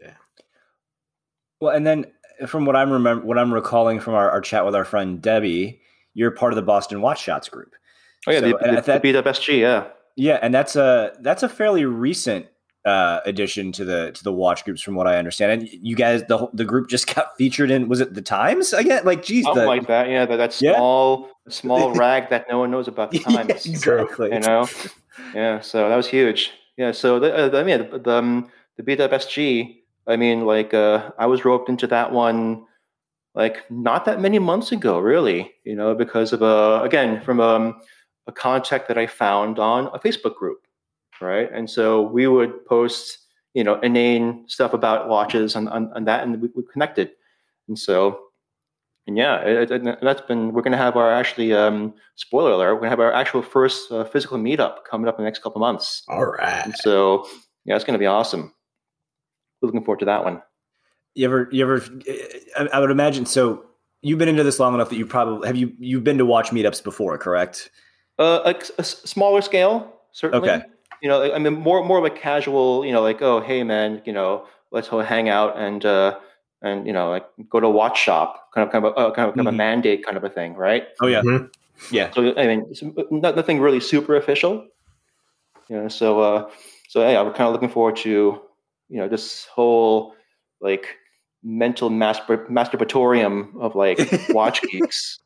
[0.01, 0.15] Yeah.
[1.61, 2.07] Well, and then
[2.47, 5.81] from what I'm remember, what I'm recalling from our, our chat with our friend Debbie,
[6.15, 7.75] you're part of the Boston Watch Shots group.
[8.27, 9.89] Oh yeah, so, the, the, that, the BWSG, yeah.
[10.17, 12.47] Yeah, and that's a that's a fairly recent
[12.85, 15.53] uh, addition to the to the watch groups, from what I understand.
[15.53, 19.05] And you guys, the the group just got featured in was it the Times again?
[19.05, 20.09] Like, geez, something the, like that.
[20.09, 21.53] Yeah, that, that small yeah.
[21.53, 23.67] small rag that no one knows about the Times.
[23.67, 24.33] yeah, exactly.
[24.33, 24.69] You know,
[25.35, 25.61] yeah.
[25.61, 26.53] So that was huge.
[26.77, 26.93] Yeah.
[26.93, 29.79] So the, uh, I mean, the the, um, the BWSG.
[30.07, 32.65] I mean, like uh, I was roped into that one
[33.35, 35.53] like not that many months ago, really.
[35.65, 37.81] You know, because of a again from um,
[38.27, 40.67] a contact that I found on a Facebook group
[41.23, 41.51] right?
[41.53, 43.19] And so we would post,
[43.55, 47.13] you know, inane stuff about watches on, on, on that, and we, we connected.
[47.69, 48.19] And so,
[49.07, 50.53] and yeah, it, it, that's been.
[50.53, 52.75] We're going to have our actually um, spoiler alert.
[52.75, 55.43] We're going to have our actual first uh, physical meetup coming up in the next
[55.43, 56.03] couple months.
[56.09, 56.65] All right.
[56.65, 57.27] And so
[57.65, 58.53] yeah, it's going to be awesome.
[59.63, 60.43] We're looking forward to that one.
[61.15, 61.83] You ever, you ever?
[62.59, 63.25] I, I would imagine.
[63.25, 63.65] So
[64.03, 66.51] you've been into this long enough that you probably have you you've been to watch
[66.51, 67.71] meetups before, correct?
[68.19, 70.51] Uh, a, a smaller scale, certainly.
[70.51, 70.65] Okay
[71.03, 74.01] you know, I mean, more more of a casual, you know, like, oh, hey, man,
[74.05, 76.17] you know, let's hang out and uh,
[76.63, 79.11] and you know, like go to a watch shop, kind of kind of a, uh,
[79.13, 79.49] kind of, kind of mm-hmm.
[79.49, 80.85] a mandate kind of a thing, right?
[81.03, 81.47] Oh yeah, mm-hmm.
[81.91, 82.13] yeah.
[82.13, 82.73] So I mean,
[83.11, 84.69] not, nothing really super official,
[85.69, 85.89] you know.
[85.89, 86.51] So uh,
[86.89, 88.41] so yeah, I'm kind of looking forward to
[88.93, 90.15] you know this whole
[90.61, 90.97] like
[91.43, 95.19] mental mastur- masturbatorium of like watch geeks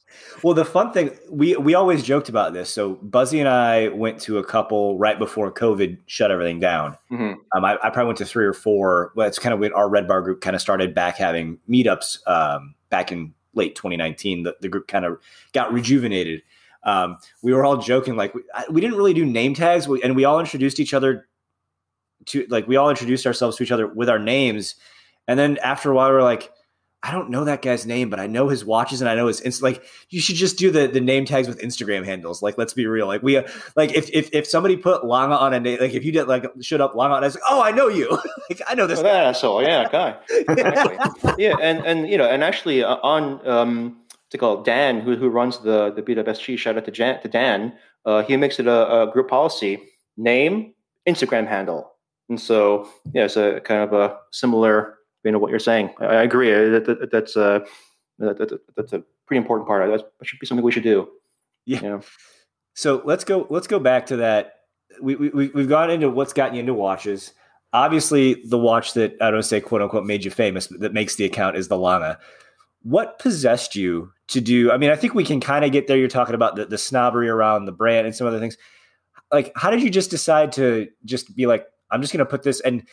[0.43, 2.71] well, the fun thing we we always joked about this.
[2.71, 6.97] So Buzzy and I went to a couple right before COVID shut everything down.
[7.11, 7.35] Mm-hmm.
[7.57, 9.13] Um, I, I, probably went to three or four.
[9.15, 12.27] Well, it's kind of when our Red Bar group kind of started back having meetups
[12.27, 14.43] um, back in late 2019.
[14.43, 15.19] The, the group kind of
[15.53, 16.43] got rejuvenated.
[16.83, 20.15] Um, we were all joking like we, we didn't really do name tags, we, and
[20.15, 21.27] we all introduced each other
[22.27, 24.75] to like we all introduced ourselves to each other with our names,
[25.27, 26.53] and then after a while we we're like
[27.03, 29.41] I don't know that guy's name, but I know his watches and I know his
[29.41, 32.43] inst- like you should just do the the name tags with Instagram handles.
[32.43, 33.07] Like let's be real.
[33.07, 33.41] Like we
[33.77, 36.45] like if if if somebody put Lange on a name, like if you did like
[36.61, 38.11] showed up Lange on, I was like, oh, I know you.
[38.51, 38.99] like I know this.
[38.99, 39.25] Oh, guy.
[39.25, 40.17] asshole, yeah, guy.
[40.31, 41.33] Exactly.
[41.39, 43.99] yeah, and and you know, and actually uh, on um,
[44.37, 44.65] it called?
[44.65, 46.59] Dan, who who runs the the BWSG.
[46.59, 47.73] Shout out to Jan, to Dan.
[48.05, 49.83] Uh, he makes it a, a group policy:
[50.17, 50.75] name,
[51.09, 51.93] Instagram handle,
[52.29, 55.91] and so yeah, it's a kind of a similar you know what you're saying.
[56.01, 56.51] I, I agree.
[56.51, 57.65] That, that, that's a
[58.19, 59.91] that, that's a pretty important part.
[59.91, 61.09] That should be something we should do.
[61.67, 61.83] Yeah.
[61.83, 62.01] You know?
[62.75, 63.47] So let's go.
[63.51, 64.55] Let's go back to that.
[65.03, 67.33] We, we we've gone into what's gotten you into watches.
[67.73, 71.25] Obviously, the watch that I don't say quote unquote made you famous, that makes the
[71.25, 72.17] account is the Lange.
[72.83, 74.71] What possessed you to do?
[74.71, 75.97] I mean, I think we can kind of get there.
[75.97, 78.57] You're talking about the, the snobbery around the brand and some other things.
[79.33, 82.43] Like, how did you just decide to just be like, I'm just going to put
[82.43, 82.85] this and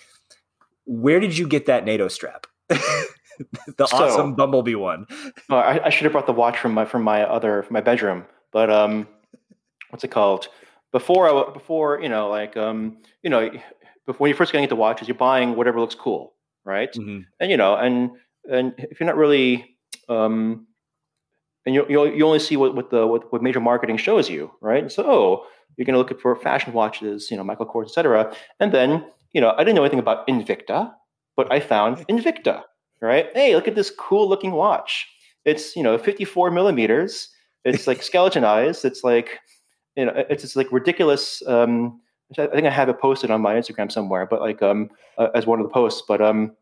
[0.85, 2.47] where did you get that NATO strap?
[2.69, 5.05] the so, awesome Bumblebee one.
[5.49, 7.81] Oh, I, I, should have brought the watch from my from my other from my
[7.81, 9.07] bedroom, but um,
[9.89, 10.47] what's it called?
[10.91, 13.49] Before I before you know like um you know
[14.05, 16.33] before when you first getting into watches, you're buying whatever looks cool,
[16.65, 16.91] right?
[16.93, 17.21] Mm-hmm.
[17.39, 18.11] And you know and
[18.49, 19.77] and if you're not really
[20.09, 20.67] um
[21.65, 24.51] and you you you only see what what the what, what major marketing shows you,
[24.61, 24.83] right?
[24.83, 25.45] And so oh,
[25.77, 28.33] you're going to look for fashion watches, you know, Michael Kors, etc.
[28.59, 30.93] And then you know, I didn't know anything about Invicta,
[31.35, 32.61] but I found Invicta,
[33.01, 33.27] right?
[33.33, 35.07] Hey, look at this cool looking watch.
[35.43, 37.29] It's, you know, 54 millimeters.
[37.65, 38.85] It's like skeletonized.
[38.85, 39.39] It's like,
[39.95, 41.45] you know, it's, it's like ridiculous.
[41.47, 41.99] Um,
[42.37, 45.45] I think I have it posted on my Instagram somewhere, but like um, uh, as
[45.45, 46.03] one of the posts.
[46.07, 46.55] But um,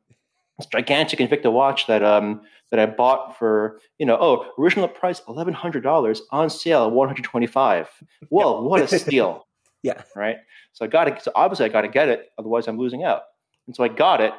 [0.66, 5.54] gigantic Invicta watch that um that I bought for you know oh original price eleven
[5.54, 7.90] hundred dollars on sale one hundred twenty five.
[8.30, 9.48] Well, what a steal!
[9.84, 10.38] yeah, right.
[10.74, 11.22] So I got it.
[11.22, 13.24] so obviously I got to get it, otherwise I'm losing out.
[13.68, 14.34] And so I got it,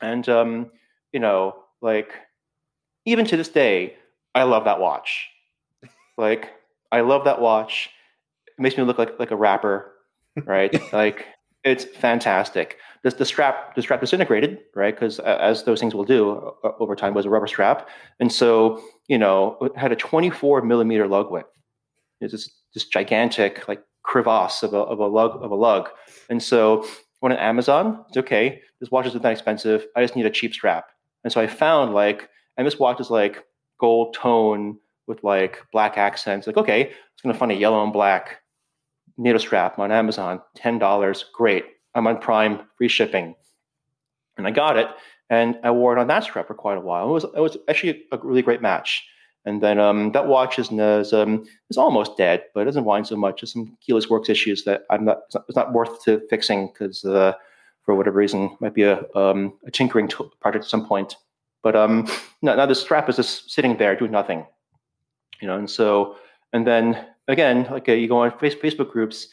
[0.00, 0.70] and um,
[1.12, 2.12] you know, like
[3.04, 3.96] even to this day,
[4.34, 5.28] I love that watch.
[6.16, 6.50] like
[6.90, 7.90] I love that watch.
[8.46, 9.92] It makes me look like like a rapper,
[10.44, 10.72] right?
[10.92, 11.26] like
[11.64, 12.78] it's fantastic.
[13.04, 14.94] The, the strap the strap disintegrated, right?
[14.94, 17.88] Because as those things will do over time, was a rubber strap,
[18.20, 21.48] and so you know it had a 24 millimeter lug width.
[22.20, 25.88] It's this, this gigantic like crevasse of a, of a lug of a lug.
[26.30, 26.86] And so
[27.20, 28.60] when on Amazon, it's okay.
[28.80, 29.86] This watch isn't that expensive.
[29.96, 30.86] I just need a cheap strap.
[31.24, 33.44] And so I found like, and this watch is like
[33.78, 36.46] gold tone with like black accents.
[36.46, 38.40] Like, okay, it's going to find a yellow and black
[39.18, 41.24] NATO strap on Amazon, ten dollars.
[41.32, 41.64] Great.
[41.94, 43.34] I'm on Prime, free shipping,
[44.36, 44.88] and I got it,
[45.30, 47.08] and I wore it on that strap for quite a while.
[47.08, 49.06] It was it was actually a really great match.
[49.44, 53.04] And then um, that watch is, is, um, is almost dead, but it doesn't whine
[53.04, 53.40] so much.
[53.40, 56.68] There's some keyless works issues that I'm not it's not, it's not worth to fixing
[56.68, 57.32] because uh,
[57.84, 60.08] for whatever reason might be a, um, a tinkering
[60.40, 61.16] project at some point.
[61.62, 62.08] But um,
[62.42, 64.46] now, the strap is just sitting there doing nothing,
[65.40, 65.56] you know.
[65.56, 66.16] And so
[66.52, 69.28] and then again, like uh, you go on Facebook groups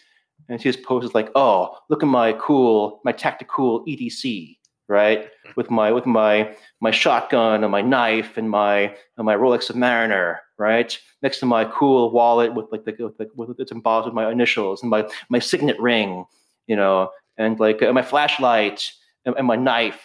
[0.48, 5.30] and see just post like, "Oh, look at my cool, my tactical EDC." right?
[5.56, 10.38] With my with my my shotgun and my knife and my and my Rolex Submariner,
[10.58, 10.98] right?
[11.22, 14.82] Next to my cool wallet with like the with, with it's embossed with my initials
[14.82, 16.26] and my my signet ring,
[16.68, 18.92] you know, and like uh, my flashlight
[19.26, 20.02] and, and, my knife,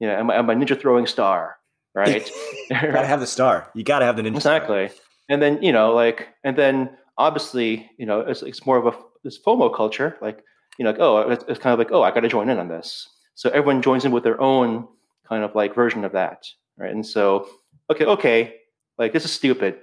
[0.00, 1.56] you know, and my, and my ninja throwing star,
[1.94, 2.28] right?
[2.70, 3.70] gotta have the star.
[3.74, 4.36] You gotta have the ninja.
[4.36, 4.88] Exactly.
[4.88, 5.04] Star.
[5.28, 8.92] And then you know, like, and then obviously, you know, it's, it's more of a
[9.24, 10.42] this FOMO culture, like,
[10.78, 12.58] you know, like, oh, it's, it's kind of like, oh, I got to join in
[12.58, 13.08] on this
[13.40, 14.86] so everyone joins in with their own
[15.26, 16.44] kind of like version of that,
[16.76, 16.92] right?
[16.92, 17.48] And so,
[17.90, 18.56] okay, okay,
[18.98, 19.78] like this is stupid.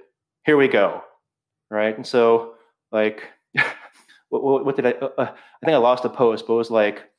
[0.46, 1.02] Here we go,
[1.68, 1.96] right?
[1.96, 2.54] And so,
[2.92, 3.24] like,
[4.28, 4.92] what, what, what, did I?
[4.92, 7.10] Uh, uh, I think I lost the post, but it was like,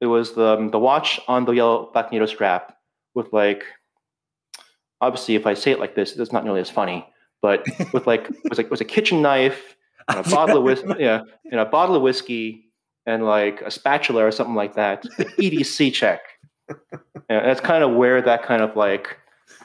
[0.00, 2.76] it was the um, the watch on the yellow black NATO strap
[3.14, 3.62] with like,
[5.00, 7.06] obviously, if I say it like this, it's not nearly as funny,
[7.40, 9.76] but with like, it was like it was a kitchen knife,
[10.24, 12.64] a bottle of whiskey, yeah, and a bottle of whiskey
[13.06, 15.02] and like a spatula or something like that.
[15.38, 16.20] EDC check.
[17.30, 19.18] Yeah, that's kind of where that kind of like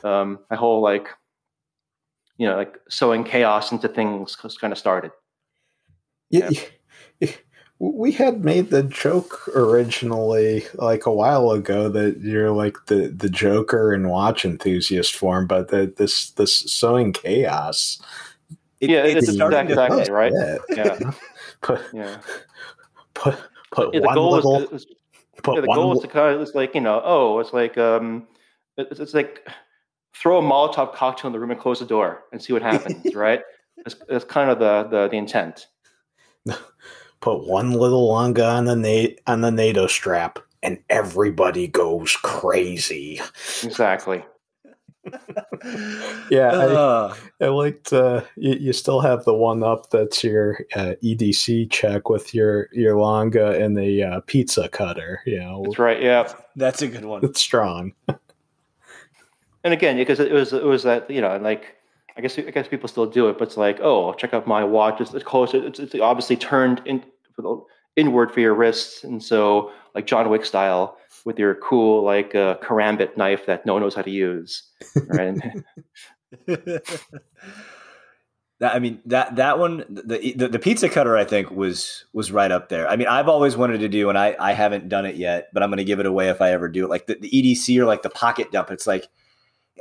[0.03, 1.07] um, my whole like
[2.37, 5.11] you know like sowing chaos into things kind of started.
[6.29, 6.49] Yeah.
[7.79, 13.29] We had made the joke originally, like a while ago, that you're like the, the
[13.29, 18.01] Joker in watch enthusiast form, but that this this sowing chaos.
[18.83, 20.33] It, yeah, it's, it's exactly, exactly right.
[20.75, 20.97] Yeah,
[21.61, 22.17] but yeah
[23.13, 23.37] put
[23.71, 24.61] put yeah, one goal little.
[24.61, 24.85] Is, is,
[25.47, 28.27] yeah, the goal is to kind of it's like you know oh it's like um
[28.77, 29.47] it's, it's like
[30.13, 33.03] throw a Molotov cocktail in the room and close the door and see what happens
[33.15, 33.41] right
[33.83, 35.67] that's, that's kind of the, the the intent.
[37.19, 43.21] Put one little Lange on the na- on the NATO strap and everybody goes crazy.
[43.63, 44.23] Exactly
[46.29, 47.91] yeah, uh, I, I, liked.
[47.91, 52.69] Uh, you, you, still have the one up that's your uh, EDC check with your
[52.71, 55.21] your Lange and the uh, pizza cutter.
[55.25, 56.01] You know, that's right.
[56.01, 57.23] Yeah, that's a good one.
[57.25, 57.93] It's strong.
[59.63, 61.75] and again, because it was it was that you know, like
[62.15, 64.63] I guess I guess people still do it, but it's like, oh, check out my
[64.63, 65.01] watch.
[65.01, 65.53] It's, it's close.
[65.53, 67.03] It's, it's obviously turned in,
[67.95, 72.57] inward for your wrists, and so like John Wick style with your cool like uh,
[72.57, 74.63] karambit knife that no one knows how to use,
[75.07, 75.35] right?
[78.63, 82.31] that I mean that that one the, the, the pizza cutter I think was was
[82.31, 82.87] right up there.
[82.87, 85.63] I mean I've always wanted to do and I I haven't done it yet, but
[85.63, 86.89] I'm going to give it away if I ever do it.
[86.89, 88.71] Like the, the EDC or like the pocket dump.
[88.71, 89.07] It's like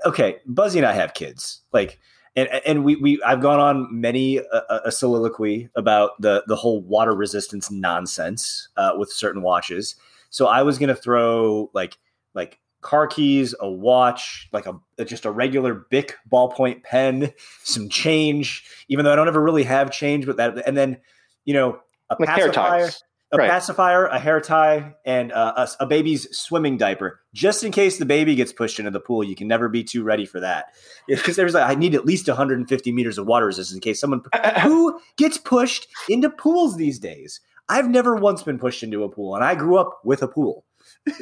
[0.07, 1.99] okay, Buzzy and I have kids, like.
[2.35, 6.81] And, and we, we I've gone on many a, a soliloquy about the the whole
[6.81, 9.97] water resistance nonsense uh, with certain watches,
[10.33, 11.97] so I was gonna throw like
[12.35, 18.65] like car keys, a watch, like a just a regular Bic ballpoint pen, some change.
[18.89, 20.99] Even though I don't ever really have change, but that and then
[21.45, 21.79] you know
[22.11, 22.91] a like pacifier,
[23.31, 23.51] a right.
[23.51, 28.07] pacifier, a hair tie, and uh, a, a, baby's swimming diaper, just in case the
[28.07, 29.23] baby gets pushed into the pool.
[29.23, 30.67] You can never be too ready for that
[31.07, 34.23] because there's like I need at least 150 meters of water resistance in case someone
[34.63, 37.41] who gets pushed into pools these days.
[37.69, 40.65] I've never once been pushed into a pool, and I grew up with a pool.
[41.07, 41.21] it's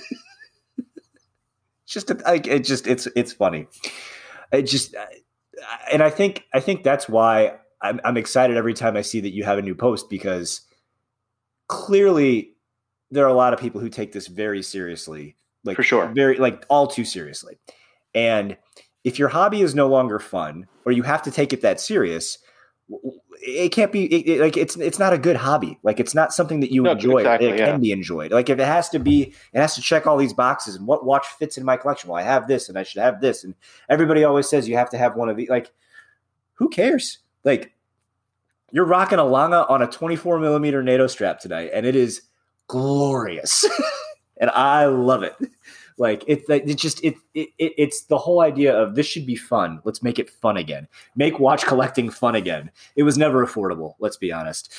[1.87, 3.67] just, like, it just, it's, it's funny.
[4.53, 5.07] It just, uh,
[5.93, 9.31] and I think, I think that's why I'm, I'm excited every time I see that
[9.33, 10.63] you have a new post because
[11.69, 12.55] clearly
[13.11, 16.39] there are a lot of people who take this very seriously, like for sure, very
[16.39, 17.59] like all too seriously.
[18.15, 18.57] And
[19.05, 22.39] if your hobby is no longer fun, or you have to take it that serious,
[23.43, 25.79] it can't be it, it, like it's it's not a good hobby.
[25.83, 27.19] Like it's not something that you no, enjoy.
[27.19, 27.67] Exactly, it yeah.
[27.67, 28.33] can be enjoyed.
[28.33, 30.77] Like if it has to be, it has to check all these boxes.
[30.77, 32.11] And what watch fits in my collection?
[32.11, 33.45] Well, I have this, and I should have this.
[33.45, 33.55] And
[33.89, 35.49] everybody always says you have to have one of these.
[35.49, 35.73] Like,
[36.55, 37.19] who cares?
[37.45, 37.73] Like,
[38.73, 42.23] you're rocking a Lange on a 24 millimeter NATO strap tonight, and it is
[42.67, 43.65] glorious,
[44.41, 45.35] and I love it.
[46.01, 49.83] Like it, it just it, it it's the whole idea of this should be fun.
[49.85, 50.89] Let's make it fun again.
[51.15, 52.71] Make watch collecting fun again.
[52.97, 53.97] It was never affordable.
[53.99, 54.73] Let's be honest.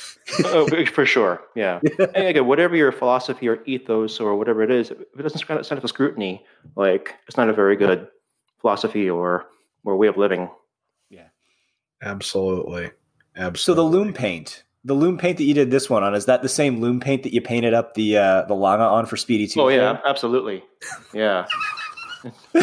[0.46, 1.44] oh, for sure.
[1.56, 1.80] Yeah.
[2.16, 5.60] and again, whatever your philosophy or ethos or whatever it is, if it doesn't stand
[5.60, 6.44] up to scrutiny,
[6.76, 8.08] like it's not a very good
[8.60, 9.46] philosophy or
[9.86, 10.50] or way of living.
[11.12, 11.28] Yeah.
[12.02, 12.90] Absolutely.
[13.36, 13.60] Absolutely.
[13.60, 16.42] So the loom paint, the loom paint that you did this one on, is that
[16.42, 19.48] the same loom paint that you painted up the uh, the Lange on for Speedy
[19.48, 19.62] Two?
[19.62, 20.64] Oh yeah, absolutely.
[21.14, 21.46] Yeah.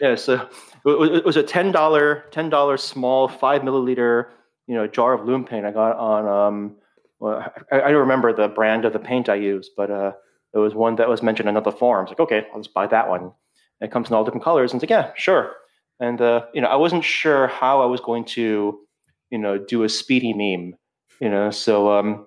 [0.00, 0.14] yeah.
[0.14, 0.48] So
[0.86, 4.26] it was a ten dollar ten dollar small five milliliter
[4.66, 6.28] you know jar of loom paint I got on.
[6.28, 6.76] Um,
[7.18, 10.12] well, I, I don't remember the brand of the paint I used, but uh,
[10.54, 12.04] it was one that was mentioned in another forum.
[12.04, 13.22] It's like, okay, I'll just buy that one.
[13.22, 13.32] And
[13.88, 15.52] it comes in all different colors, and it's like, yeah, sure.
[15.98, 18.78] And uh, you know, I wasn't sure how I was going to,
[19.30, 20.74] you know, do a speedy meme.
[21.20, 22.26] You know, so um,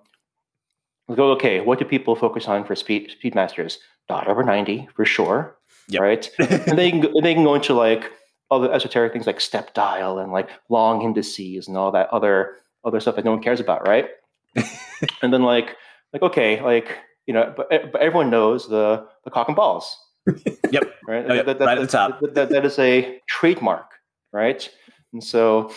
[1.08, 3.80] we go, okay, what do people focus on for speed speed masters
[4.10, 5.56] Dot over ninety for sure,
[5.88, 6.02] yep.
[6.02, 6.30] right?
[6.40, 8.12] and they can go, they can go into like
[8.52, 13.00] other esoteric things like step dial and like long indices and all that other other
[13.00, 14.10] stuff that no one cares about, right?
[15.22, 15.78] and then like
[16.12, 19.98] like okay, like you know, but, but everyone knows the the cock and balls.
[20.72, 20.84] yep.
[21.08, 21.26] Right.
[21.28, 21.46] Oh, yep.
[21.46, 22.20] That, that, right at the top.
[22.22, 23.92] That, that, that is a trademark,
[24.32, 24.70] right?
[25.12, 25.72] And so,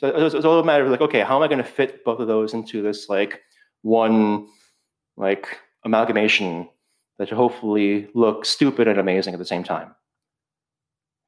[0.00, 2.04] so it's, it's all a matter of like, okay, how am I going to fit
[2.06, 3.42] both of those into this like
[3.82, 4.46] one
[5.18, 6.70] like amalgamation
[7.18, 9.94] that should hopefully look stupid and amazing at the same time?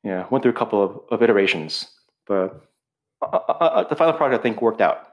[0.02, 1.86] Yeah, went through a couple of, of iterations,
[2.26, 2.64] but
[3.20, 5.06] uh, uh, uh the final product I think worked out.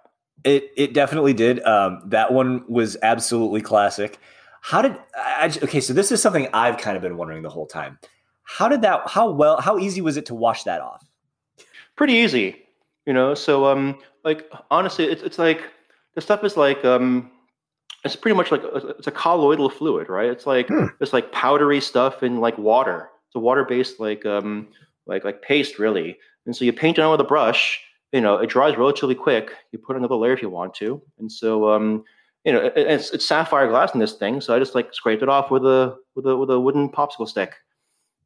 [0.45, 1.61] It it definitely did.
[1.65, 4.19] Um, that one was absolutely classic.
[4.61, 5.81] How did I, okay?
[5.81, 7.99] So this is something I've kind of been wondering the whole time.
[8.43, 9.01] How did that?
[9.05, 9.59] How well?
[9.59, 11.05] How easy was it to wash that off?
[11.97, 12.55] Pretty easy,
[13.05, 13.33] you know.
[13.33, 15.63] So um, like honestly, it's it's like
[16.15, 17.31] the stuff is like um,
[18.03, 20.29] it's pretty much like it's a colloidal fluid, right?
[20.29, 20.87] It's like hmm.
[20.99, 23.09] it's like powdery stuff in like water.
[23.27, 24.67] It's a water based like um
[25.05, 26.17] like like paste really.
[26.45, 27.79] And so you paint it on with a brush
[28.11, 29.51] you know, it dries relatively quick.
[29.71, 32.03] You put another layer if you want to, and so um,
[32.43, 34.41] you know, it, it's, it's sapphire glass in this thing.
[34.41, 37.27] So I just like scraped it off with a with a with a wooden popsicle
[37.27, 37.55] stick.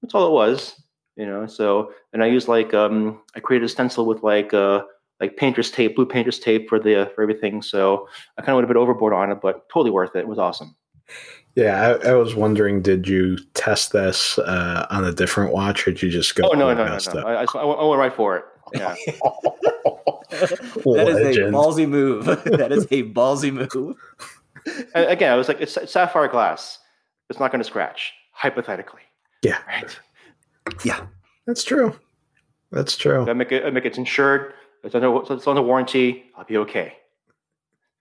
[0.01, 0.81] That's all it was,
[1.15, 1.45] you know.
[1.45, 4.83] So and I used like um, I created a stencil with like uh
[5.19, 7.61] like painter's tape, blue painter's tape for the for everything.
[7.61, 10.19] So I kind of went a bit overboard on it, but totally worth it.
[10.19, 10.75] It was awesome.
[11.55, 15.91] Yeah, I, I, was wondering, did you test this uh, on a different watch, or
[15.91, 16.49] did you just go?
[16.51, 17.21] Oh no, no, no, no!
[17.21, 18.45] I, I, I went right for it.
[18.73, 18.95] Yeah.
[20.33, 22.25] that is a ballsy move.
[22.25, 23.95] that is a ballsy move.
[24.95, 26.79] Again, I was like, it's, it's sapphire glass.
[27.29, 29.01] It's not going to scratch, hypothetically.
[29.43, 29.59] Yeah.
[29.67, 29.99] Right.
[30.83, 31.05] Yeah,
[31.45, 31.97] that's true.
[32.71, 33.29] That's true.
[33.29, 33.65] I make it.
[33.65, 34.53] I make it insured.
[34.83, 35.15] It's under.
[35.33, 36.25] It's under warranty.
[36.35, 36.97] I'll be okay.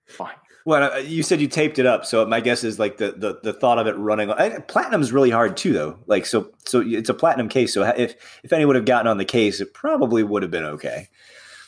[0.06, 0.34] Fine.
[0.64, 3.40] Well, uh, you said you taped it up, so my guess is like the the,
[3.42, 4.32] the thought of it running.
[4.68, 5.98] Platinum is really hard too, though.
[6.06, 7.74] Like so, so it's a platinum case.
[7.74, 10.64] So if if any would have gotten on the case, it probably would have been
[10.64, 11.08] okay.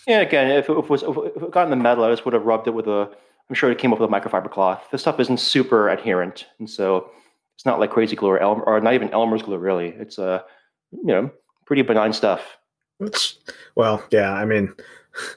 [0.06, 2.44] Yeah, again, if it was if it got in the metal, I just would have
[2.44, 3.10] rubbed it with a.
[3.48, 4.82] I'm sure it came up with a microfiber cloth.
[4.90, 7.10] This stuff isn't super adherent, and so
[7.56, 9.58] it's not like crazy glue or, El- or not even Elmer's glue.
[9.58, 10.42] Really, it's a uh,
[11.02, 11.30] you know
[11.66, 12.58] pretty benign stuff.
[13.00, 13.38] It's
[13.74, 14.32] well, yeah.
[14.32, 14.72] I mean,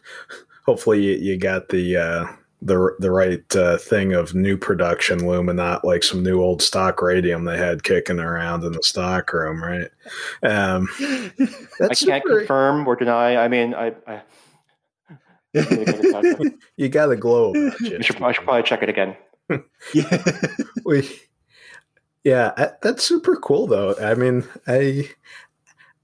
[0.65, 1.97] hopefully you, you got the.
[1.97, 2.27] Uh
[2.61, 6.61] the the right uh, thing of new production loom and not like some new old
[6.61, 9.89] stock radium they had kicking around in the stock room, right?
[10.41, 13.35] Um, I can't confirm or deny.
[13.37, 13.93] I mean, I.
[14.07, 14.21] I
[16.77, 17.53] you got a glow.
[17.55, 19.15] I should, I should probably check it again.
[19.93, 20.23] yeah,
[20.85, 21.09] we,
[22.23, 23.95] yeah, that's super cool though.
[23.99, 25.09] I mean, I,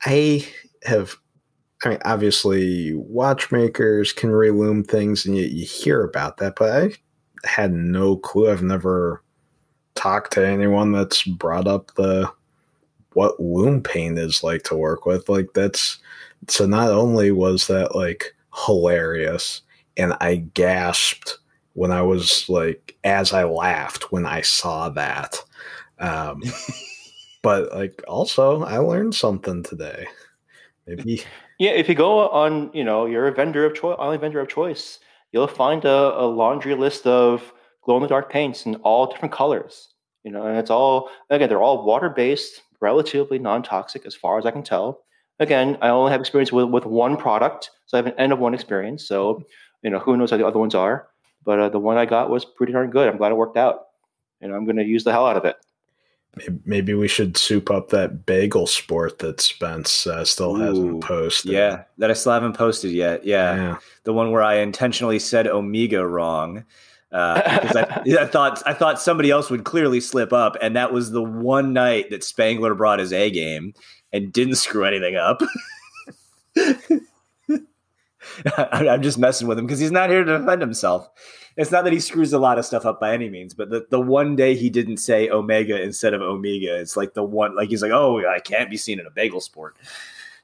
[0.05, 0.47] I
[0.83, 1.15] have
[1.83, 6.91] I mean, obviously, watchmakers can reloom things, and you, you hear about that, but I
[7.47, 8.49] had no clue.
[8.49, 9.21] I've never
[9.95, 12.31] talked to anyone that's brought up the
[13.13, 15.27] what loom paint is like to work with.
[15.27, 15.99] Like that's
[16.47, 16.65] so.
[16.65, 18.33] Not only was that like
[18.65, 19.61] hilarious,
[19.97, 21.37] and I gasped
[21.73, 25.37] when I was like as I laughed when I saw that.
[25.99, 26.41] Um,
[27.43, 30.07] but like also, I learned something today.
[30.87, 31.23] Maybe
[31.59, 34.49] yeah, if you go on, you know, you're a vendor of choice, online vendor of
[34.49, 34.99] choice,
[35.31, 39.33] you'll find a, a laundry list of glow in the dark paints in all different
[39.33, 39.89] colors.
[40.23, 44.39] You know, and it's all again, they're all water based, relatively non toxic as far
[44.39, 45.03] as I can tell.
[45.39, 48.39] Again, I only have experience with, with one product, so I have an end of
[48.39, 49.05] one experience.
[49.05, 49.43] So,
[49.81, 51.07] you know, who knows how the other ones are?
[51.43, 53.09] But uh, the one I got was pretty darn good.
[53.09, 53.87] I'm glad it worked out.
[54.41, 55.57] and I'm going to use the hell out of it.
[56.65, 61.51] Maybe we should soup up that bagel sport that Spence uh, still Ooh, hasn't posted.
[61.51, 63.23] Yeah, that I still haven't posted yet.
[63.23, 63.55] Yeah.
[63.55, 63.77] yeah.
[64.03, 66.65] the one where I intentionally said Omega wrong
[67.13, 70.91] uh, because I, I, thought I thought somebody else would clearly slip up, and that
[70.91, 73.73] was the one night that Spangler brought his A game
[74.11, 75.41] and didn't screw anything up.
[78.57, 81.07] I'm just messing with him because he's not here to defend himself
[81.55, 83.85] it's not that he screws a lot of stuff up by any means, but the,
[83.89, 87.69] the one day he didn't say Omega instead of Omega, it's like the one like
[87.69, 89.77] he's like, oh, I can't be seen in a bagel sport.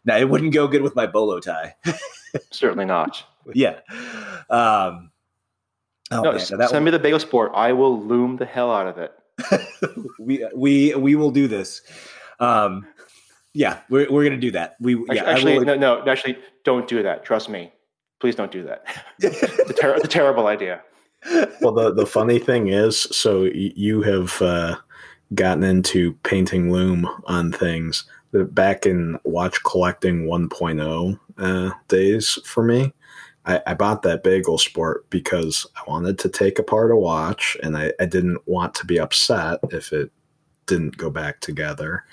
[0.06, 1.76] Now it wouldn't go good with my bolo tie.
[2.52, 3.24] Certainly not.
[3.54, 3.80] yeah.
[4.50, 5.12] Um,
[6.12, 7.52] oh, no, man, send one, me the bagel sport.
[7.56, 9.14] I will loom the hell out of it.
[10.20, 11.82] we we we will do this.
[12.40, 12.86] Um,
[13.54, 14.76] yeah, we're we're gonna do that.
[14.80, 17.26] We actually, yeah, actually no, no, actually, don't do that.
[17.26, 17.72] Trust me.
[18.20, 18.86] Please don't do that.
[19.20, 20.82] it's, a ter- it's a terrible idea.
[21.62, 24.78] Well, the the funny thing is, so you have uh,
[25.36, 32.94] gotten into painting loom on things back in watch collecting 1.0 uh, days for me.
[33.46, 37.76] I, I, bought that bagel sport because I wanted to take apart a watch and
[37.76, 40.12] I, I didn't want to be upset if it
[40.68, 42.04] didn't go back together.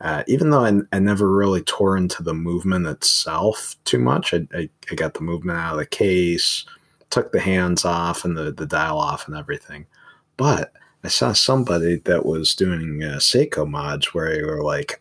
[0.00, 4.46] Uh, even though I, I, never really tore into the movement itself too much, I,
[4.54, 6.64] I, I, got the movement out of the case,
[7.10, 9.86] took the hands off and the, the dial off and everything.
[10.36, 10.72] But
[11.04, 15.00] I saw somebody that was doing uh, Seiko mods where they were like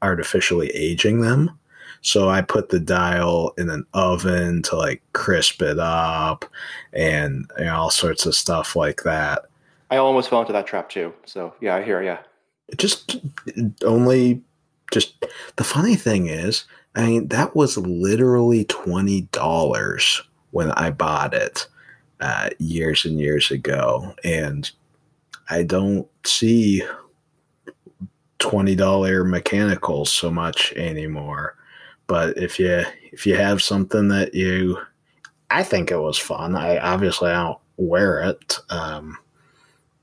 [0.00, 1.58] artificially aging them.
[2.00, 6.44] So I put the dial in an oven to like crisp it up
[6.92, 9.46] and you know, all sorts of stuff like that.
[9.90, 11.12] I almost fell into that trap too.
[11.26, 12.18] So yeah, I hear yeah.
[12.76, 13.20] Just
[13.84, 14.42] only
[14.90, 15.26] just
[15.56, 16.64] the funny thing is,
[16.94, 20.22] I mean, that was literally twenty dollars
[20.52, 21.66] when I bought it
[22.20, 24.70] uh, years and years ago, and
[25.50, 26.82] I don't see
[28.38, 31.56] twenty dollar mechanicals so much anymore.
[32.06, 34.78] But if you if you have something that you,
[35.50, 36.54] I think it was fun.
[36.54, 39.18] I obviously I don't wear it um,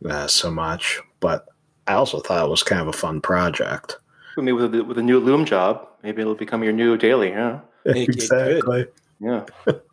[0.08, 1.48] uh, so much, but
[1.88, 3.98] I also thought it was kind of a fun project.
[4.38, 7.30] Maybe with a, with a new loom job, maybe it'll become your new daily.
[7.30, 8.88] Yeah, exactly.
[9.20, 9.46] Yeah.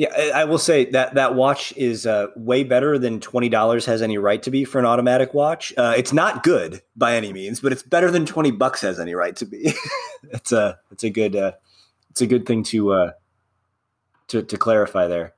[0.00, 4.00] Yeah, I will say that that watch is uh, way better than twenty dollars has
[4.00, 5.74] any right to be for an automatic watch.
[5.76, 9.14] Uh, it's not good by any means, but it's better than twenty bucks has any
[9.14, 9.74] right to be.
[10.32, 11.52] it's a it's a good uh,
[12.08, 13.10] it's a good thing to uh,
[14.28, 15.34] to to clarify there.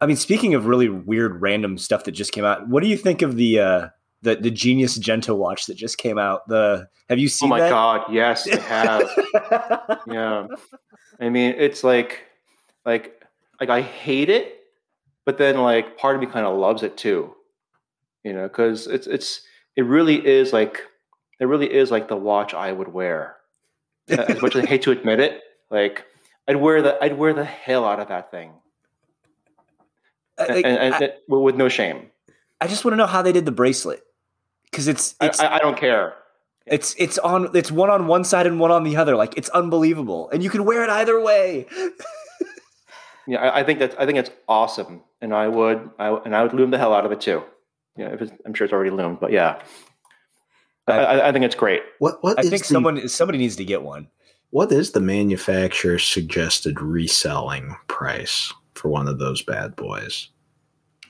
[0.00, 2.96] I mean, speaking of really weird, random stuff that just came out, what do you
[2.96, 3.88] think of the uh,
[4.22, 6.48] the the Genius Genta watch that just came out?
[6.48, 7.46] The have you seen?
[7.46, 7.70] Oh my that?
[7.70, 10.00] god, yes, I have.
[10.08, 10.48] yeah,
[11.20, 12.24] I mean, it's like
[12.84, 13.23] like
[13.60, 14.60] like I hate it,
[15.24, 17.34] but then like part of me kind of loves it too.
[18.22, 19.42] You know, because it's it's
[19.76, 20.82] it really is like
[21.40, 23.36] it really is like the watch I would wear.
[24.08, 26.04] as much as I hate to admit it, like
[26.46, 28.52] I'd wear the I'd wear the hell out of that thing,
[30.38, 32.10] and, and, and I, with no shame.
[32.60, 34.02] I just want to know how they did the bracelet
[34.70, 36.14] because it's, it's I, I, don't care.
[36.66, 39.16] It's it's on it's one on one side and one on the other.
[39.16, 41.66] Like it's unbelievable, and you can wear it either way.
[43.26, 46.42] Yeah, I, I think that's I think it's awesome, and I would I and I
[46.42, 47.42] would loom the hell out of it too.
[47.96, 49.62] Yeah, if I'm sure it's already loomed, but yeah,
[50.86, 51.82] I, I, I think it's great.
[51.98, 54.08] What what I think the, someone somebody needs to get one.
[54.50, 60.28] What is the manufacturer suggested reselling price for one of those bad boys?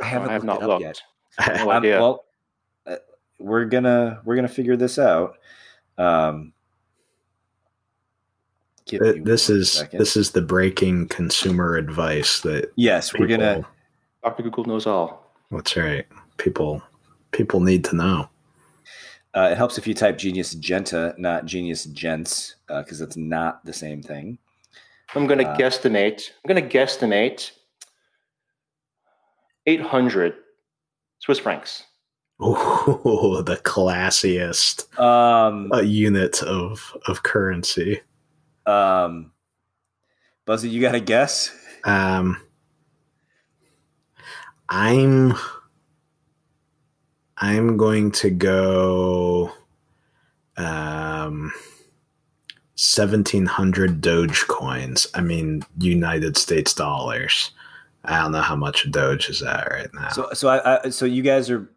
[0.00, 0.82] I haven't I have not looked.
[0.82, 1.02] yet.
[1.56, 2.00] no idea.
[2.00, 2.24] well,
[2.86, 2.96] uh,
[3.38, 5.36] we're gonna we're gonna figure this out.
[5.98, 6.53] Um,
[8.86, 13.66] this is this is the breaking consumer advice that yes people, we're gonna
[14.22, 15.32] dr google knows all.
[15.50, 16.06] That's right.
[16.38, 16.82] People
[17.32, 18.28] people need to know.
[19.34, 23.64] Uh, it helps if you type genius genta not genius gents because uh, it's not
[23.64, 24.38] the same thing.
[25.14, 27.52] I'm gonna uh, guesstimate i'm gonna guesstimate
[29.66, 30.34] 800
[31.20, 31.84] swiss francs.
[32.40, 38.00] Oh, the classiest um, unit of of currency.
[38.66, 39.32] Um,
[40.46, 41.54] Buzzy, you got a guess?
[41.84, 42.40] Um,
[44.68, 45.34] I'm
[47.38, 49.52] I'm going to go
[50.56, 51.52] um,
[52.76, 55.06] 1700 Doge coins.
[55.14, 57.50] I mean, United States dollars.
[58.04, 60.08] I don't know how much Doge is at right now.
[60.10, 61.70] So, so I, I so you guys are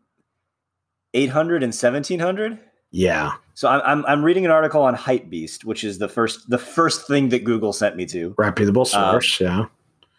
[1.14, 2.60] 800 and 1700?
[2.92, 3.34] Yeah.
[3.54, 7.08] So I'm, I'm, I'm reading an article on Hypebeast, which is the first the first
[7.08, 8.34] thing that Google sent me to.
[8.38, 9.66] Reputable um, source, um, yeah.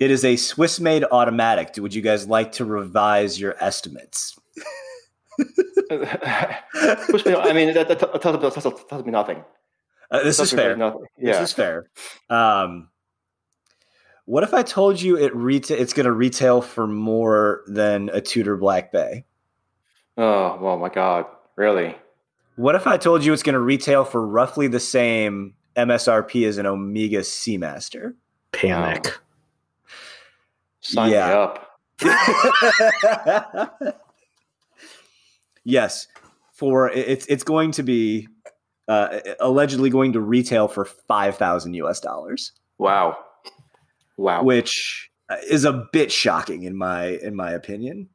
[0.01, 1.75] It is a Swiss made automatic.
[1.77, 4.39] Would you guys like to revise your estimates?
[5.91, 9.45] I mean, that, that, that, tells, tells, tells, me nothing.
[10.11, 10.77] Uh, this is fair.
[10.77, 10.93] Yeah.
[11.19, 11.91] This is fair.
[12.31, 12.89] Um,
[14.25, 18.21] what if I told you it reta- it's going to retail for more than a
[18.21, 19.25] Tudor Black Bay?
[20.16, 21.27] Oh, well, my God.
[21.57, 21.97] Really?
[22.59, 26.59] What if I told you it's going to retail for roughly the same MSRP as
[26.59, 28.15] an Omega Seamaster?
[28.51, 29.07] Panic.
[29.07, 29.13] Wow.
[30.81, 31.29] Sign yeah.
[31.29, 31.79] me up.
[35.65, 36.09] yes,
[36.53, 38.27] for it's it's going to be
[38.89, 42.01] uh, allegedly going to retail for five thousand U.S.
[42.01, 42.51] dollars.
[42.79, 43.19] Wow,
[44.17, 44.43] wow.
[44.43, 45.13] Which
[45.49, 48.09] is a bit shocking in my in my opinion.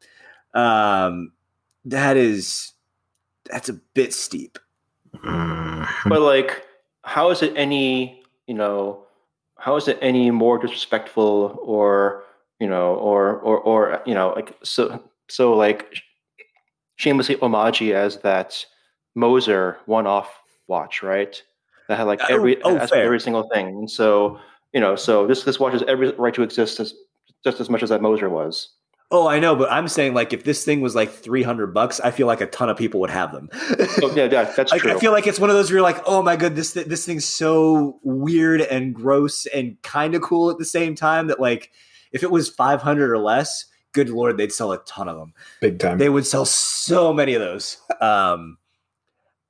[0.54, 1.32] Um,
[1.86, 2.73] that is
[3.50, 4.58] that's a bit steep.
[5.16, 6.10] Mm-hmm.
[6.10, 6.66] But like,
[7.04, 9.00] how is it any you know?
[9.58, 12.24] How is it any more disrespectful or
[12.60, 15.96] you know or or or you know like so so like
[16.98, 18.66] shamelessly homage as that
[19.16, 20.30] Moser one-off
[20.68, 21.42] watch, right?
[21.88, 24.40] That had like every oh, oh, every single thing, and so
[24.74, 26.94] you know, so this this watch has every right to exist as
[27.44, 28.70] just as much as that Moser was.
[29.14, 32.10] Oh, I know, but I'm saying like if this thing was like 300 bucks, I
[32.10, 33.48] feel like a ton of people would have them.
[33.54, 34.92] oh, yeah, yeah, that's like, true.
[34.92, 37.06] I feel like it's one of those where you're like, oh my god, this this
[37.06, 41.72] thing's so weird and gross and kind of cool at the same time that like
[42.12, 45.36] if it was 500 or less, good lord, they'd sell a ton of them.
[45.62, 46.00] Big time.
[46.00, 47.78] They would sell so many of those.
[48.02, 48.58] Um,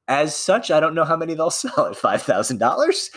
[0.10, 3.12] as such, I don't know how many they'll sell at five thousand um, dollars,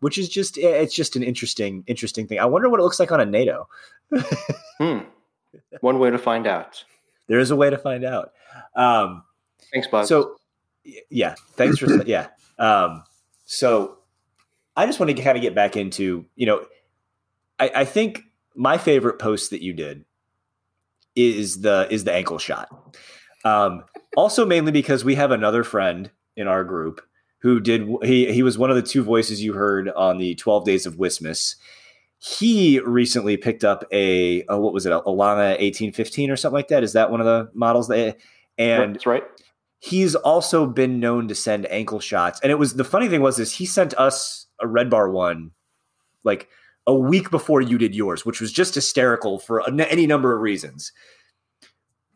[0.00, 2.40] which is just it's just an interesting interesting thing.
[2.40, 3.68] I wonder what it looks like on a NATO.
[4.78, 4.98] hmm.
[5.80, 6.84] One way to find out.
[7.26, 8.32] There is a way to find out.
[8.76, 9.22] Um,
[9.72, 10.06] thanks, Bob.
[10.06, 10.36] So,
[11.10, 12.28] yeah, thanks for yeah.
[12.58, 13.04] Um,
[13.44, 13.98] so,
[14.76, 16.66] I just want to kind of get back into you know,
[17.58, 18.22] I, I think
[18.54, 20.04] my favorite post that you did
[21.16, 22.68] is the is the ankle shot.
[23.44, 23.84] Um,
[24.16, 27.00] also, mainly because we have another friend in our group
[27.38, 30.64] who did he he was one of the two voices you heard on the 12
[30.64, 31.56] days of Wismas.
[32.18, 36.68] He recently picked up a, a what was it, a Lange 1815 or something like
[36.68, 36.82] that.
[36.82, 38.16] Is that one of the models that
[38.58, 39.24] and that's right.
[39.80, 42.40] He's also been known to send ankle shots.
[42.42, 45.50] And it was the funny thing was is he sent us a red bar one
[46.22, 46.48] like
[46.86, 50.92] a week before you did yours, which was just hysterical for any number of reasons.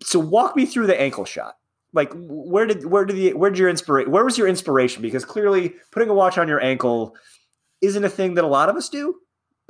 [0.03, 1.57] So walk me through the ankle shot.
[1.93, 5.03] Like where did where did the where did your inspiration where was your inspiration?
[5.03, 7.17] Because clearly putting a watch on your ankle
[7.81, 9.15] isn't a thing that a lot of us do.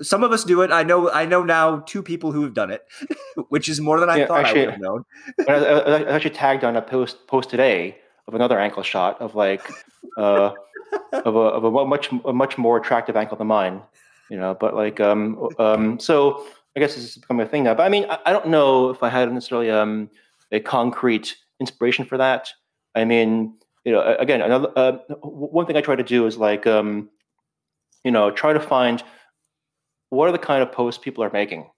[0.01, 0.70] Some of us do it.
[0.70, 1.11] I know.
[1.11, 2.86] I know now two people who have done it,
[3.49, 5.05] which is more than I yeah, thought actually, I would have known.
[5.49, 9.62] I, actually tagged on a post post today of another ankle shot of like
[10.16, 10.53] uh,
[11.12, 13.82] of a of a much a much more attractive ankle than mine
[14.30, 16.46] you know but like um um so
[16.76, 18.90] i guess this is becoming a thing now but i mean i, I don't know
[18.90, 20.11] if i had necessarily um
[20.53, 22.51] a concrete inspiration for that
[22.94, 24.92] i mean you know again another uh,
[25.22, 27.09] one thing i try to do is like um
[28.05, 29.03] you know try to find
[30.11, 31.68] what are the kind of posts people are making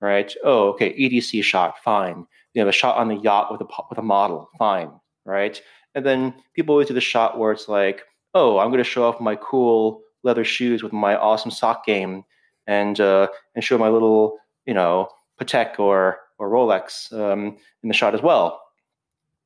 [0.00, 3.66] right oh okay edc shot fine you know a shot on the yacht with a
[3.88, 4.90] with a model fine
[5.24, 5.62] right
[5.94, 8.02] and then people always do the shot where it's like
[8.34, 12.24] oh i'm going to show off my cool leather shoes with my awesome sock game
[12.66, 15.08] and uh, and show my little you know
[15.40, 18.60] Patek or or Rolex um, in the shot as well.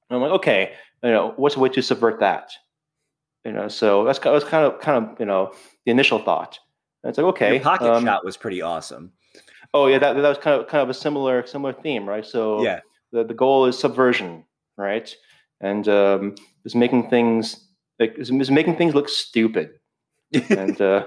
[0.08, 0.72] And I'm like, okay,
[1.02, 2.50] you know, what's a way to subvert that?
[3.44, 5.52] You know, so that's that's kind of kind of you know
[5.84, 6.58] the initial thought.
[7.02, 9.12] And it's like, okay, Your pocket um, shot was pretty awesome.
[9.74, 12.24] Oh yeah, that, that was kind of kind of a similar similar theme, right?
[12.24, 12.80] So yeah,
[13.12, 14.44] the, the goal is subversion,
[14.76, 15.14] right?
[15.60, 16.34] And um,
[16.64, 17.68] is making things
[17.98, 19.72] like is, is making things look stupid
[20.32, 21.04] and uh,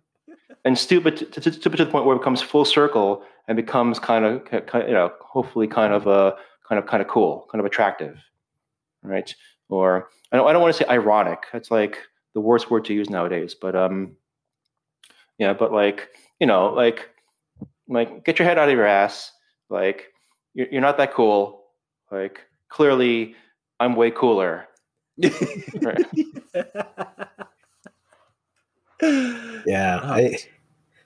[0.64, 4.24] and stupid to, to, to, the point where it becomes full circle and becomes kind
[4.24, 6.32] of, kind of you know hopefully kind of uh,
[6.68, 8.18] kind of kind of cool, kind of attractive,
[9.02, 9.34] right?
[9.68, 11.44] Or I don't I don't want to say ironic.
[11.52, 11.98] That's like
[12.34, 13.54] the worst word to use nowadays.
[13.54, 14.16] But um,
[15.40, 17.08] yeah, but like you know, like
[17.88, 19.32] like get your head out of your ass.
[19.70, 20.12] Like
[20.54, 21.64] you're, you're not that cool.
[22.12, 23.34] Like clearly,
[23.80, 24.68] I'm way cooler.
[25.82, 26.04] right.
[29.66, 30.12] yeah, oh.
[30.12, 30.36] I,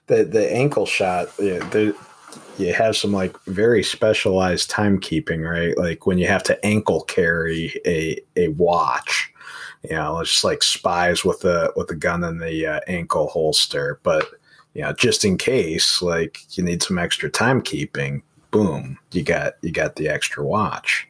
[0.07, 1.29] the the ankle shot.
[1.39, 1.95] Yeah, the,
[2.57, 5.77] you have some like very specialized timekeeping, right?
[5.77, 9.31] Like when you have to ankle carry a a watch.
[9.89, 13.27] You know, it's just like spies with a with a gun in the uh, ankle
[13.27, 14.29] holster, but
[14.73, 18.21] you know, just in case, like you need some extra timekeeping.
[18.51, 21.07] Boom, you got you got the extra watch.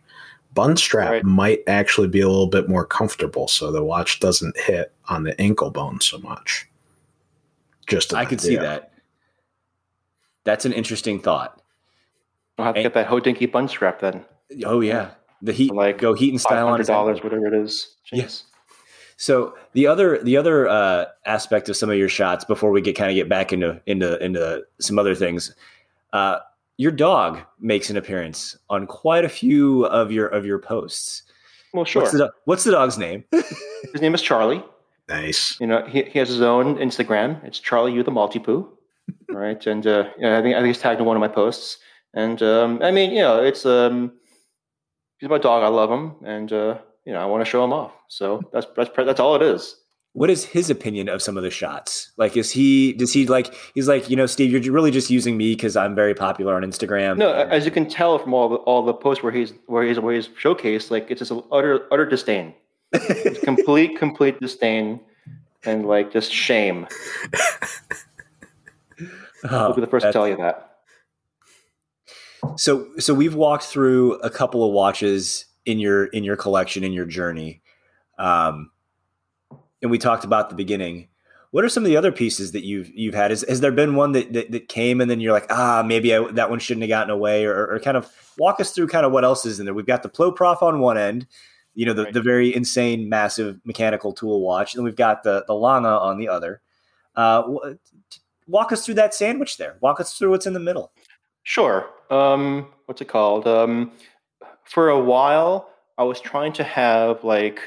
[0.53, 1.23] Bun strap right.
[1.23, 5.39] might actually be a little bit more comfortable, so the watch doesn't hit on the
[5.41, 6.67] ankle bone so much.
[7.88, 8.91] Just I could see that.
[10.43, 11.61] That's an interesting thought.
[12.57, 14.23] I'll have to and, get that Hodinkee bun strap then.
[14.63, 15.11] Oh yeah,
[15.41, 17.95] the heat like go heat and style on dollars, whatever it is.
[18.11, 18.45] Yes.
[19.18, 22.95] So the other the other uh, aspect of some of your shots before we get
[22.95, 25.55] kind of get back into into into some other things,
[26.13, 26.39] uh,
[26.78, 31.24] your dog makes an appearance on quite a few of your of your posts.
[31.74, 32.03] Well, sure.
[32.03, 33.26] What's the, what's the dog's name?
[33.32, 34.63] His name is Charlie.
[35.09, 35.59] Nice.
[35.59, 37.43] You know, he, he has his own Instagram.
[37.43, 38.68] It's Charlie You the Maltipoo,
[39.30, 39.66] right?
[39.68, 41.78] And uh, you know, I think I think he's tagged in one of my posts.
[42.13, 44.13] And um, I mean, you know, it's um,
[45.20, 45.63] he's my dog.
[45.63, 47.91] I love him, and uh, you know, I want to show him off.
[48.08, 49.76] So that's that's that's all it is.
[50.14, 52.12] what is his opinion of some of the shots?
[52.18, 55.36] Like, is he does he like he's like you know Steve, you're really just using
[55.38, 57.18] me because I'm very popular on Instagram.
[57.18, 59.99] No, as you can tell from all the all the posts where he's where he's
[59.99, 62.53] where he's showcased, like it's just utter utter disdain,
[63.43, 65.01] complete complete disdain,
[65.66, 66.88] and like just shame.
[69.43, 70.72] oh, I'll be the first to tell you that.
[72.58, 76.93] So so we've walked through a couple of watches in your in your collection in
[76.93, 77.62] your journey.
[78.18, 78.72] Um,
[79.82, 81.07] and we talked about the beginning.
[81.51, 83.32] What are some of the other pieces that you've you've had?
[83.32, 86.13] Is has there been one that, that, that came and then you're like, ah, maybe
[86.13, 89.05] I, that one shouldn't have gotten away, or, or, kind of walk us through kind
[89.05, 89.74] of what else is in there?
[89.74, 91.28] We've got the Ploprof on one end,
[91.74, 92.13] you know, the, right.
[92.13, 96.28] the very insane, massive mechanical tool watch, and we've got the the Lange on the
[96.28, 96.61] other.
[97.16, 97.43] Uh,
[98.47, 99.78] walk us through that sandwich there.
[99.80, 100.91] Walk us through what's in the middle.
[101.43, 101.89] Sure.
[102.09, 103.47] Um, what's it called?
[103.47, 103.91] Um,
[104.66, 107.61] for a while, I was trying to have like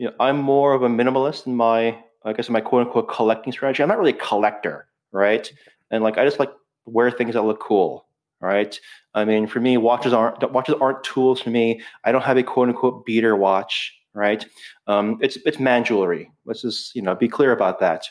[0.00, 1.94] you know, I'm more of a minimalist in my,
[2.24, 3.82] I guess, in my quote unquote collecting strategy.
[3.82, 5.52] I'm not really a collector, right?
[5.90, 6.50] And like, I just like
[6.86, 8.06] wear things that look cool,
[8.40, 8.80] right?
[9.12, 11.82] I mean, for me, watches aren't watches aren't tools for me.
[12.04, 14.42] I don't have a quote unquote beater watch, right?
[14.86, 16.32] Um, it's it's man jewelry.
[16.46, 18.06] Let's just you know be clear about that.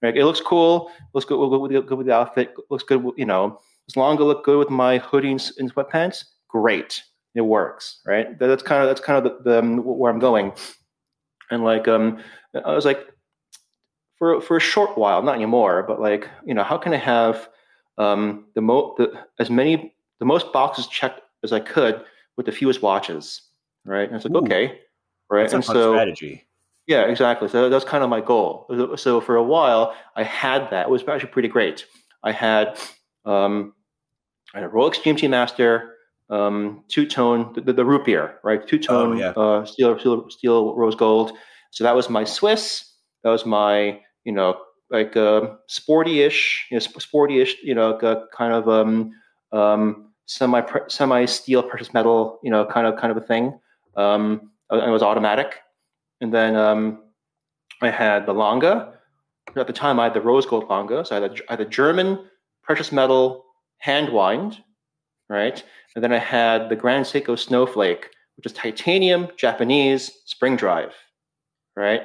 [0.00, 0.16] Right?
[0.16, 0.90] It looks cool.
[1.12, 1.36] Looks good,
[1.86, 2.54] good with the outfit.
[2.70, 3.04] Looks good.
[3.18, 7.02] You know, as long as it look good with my hoodies and sweatpants, great.
[7.34, 8.38] It works, right?
[8.38, 10.52] That's kind of that's kind of the, the where I'm going
[11.50, 12.18] and like um
[12.64, 13.06] i was like
[14.18, 17.48] for for a short while not anymore but like you know how can i have
[17.98, 22.02] um the most the as many the most boxes checked as i could
[22.36, 23.42] with the fewest watches
[23.84, 24.06] right?
[24.06, 24.80] And it's like Ooh, okay
[25.30, 25.52] right?
[25.52, 26.44] And so strategy.
[26.86, 27.48] Yeah exactly.
[27.48, 28.66] So that's kind of my goal.
[28.96, 30.86] So for a while i had that.
[30.86, 31.86] It was actually pretty great.
[32.22, 32.78] I had
[33.24, 33.74] um
[34.54, 35.93] I had a rolex gmt master
[36.34, 38.66] um, two tone, the, the, root beer, right?
[38.66, 39.30] Two tone oh, yeah.
[39.30, 41.32] uh, steel, steel, steel, rose gold.
[41.70, 42.90] So that was my Swiss.
[43.22, 44.58] That was my, you know,
[44.90, 47.96] like uh, sporty-ish, you know, sporty-ish, you know,
[48.36, 49.12] kind of um,
[49.52, 53.58] um, semi semi steel precious metal, you know, kind of kind of a thing.
[53.96, 55.60] Um, it was automatic.
[56.20, 57.02] And then um,
[57.80, 58.88] I had the Lange.
[59.56, 61.04] At the time, I had the rose gold Lange.
[61.04, 62.18] So I had, a, I had a German
[62.62, 63.44] precious metal
[63.78, 64.62] hand wind,
[65.28, 65.62] right?
[65.94, 70.92] And then I had the Grand Seiko Snowflake, which is titanium, Japanese, spring drive,
[71.76, 72.02] right?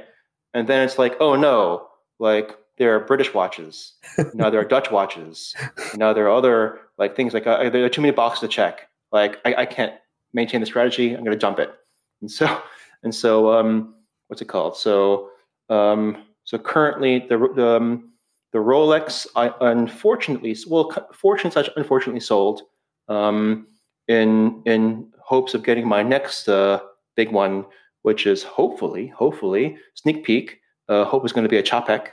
[0.53, 1.87] And then it's like, oh no,
[2.19, 3.93] like there are British watches.
[4.33, 5.55] now there are Dutch watches.
[5.95, 8.87] Now there are other like things like uh, there are too many boxes to check.
[9.11, 9.93] Like I, I can't
[10.33, 11.13] maintain the strategy.
[11.13, 11.73] I'm going to dump it.
[12.21, 12.61] And so
[13.03, 13.93] and so um,
[14.27, 14.77] what's it called?
[14.77, 15.29] So
[15.69, 18.11] um, so currently the the, um,
[18.53, 22.61] the Rolex I unfortunately well fortunately unfortunately sold.
[23.09, 23.67] Um,
[24.07, 26.79] in in hopes of getting my next uh,
[27.15, 27.65] big one,
[28.01, 30.59] which is hopefully, hopefully, sneak peek.
[30.87, 32.07] Uh, hope is going to be a Czapek.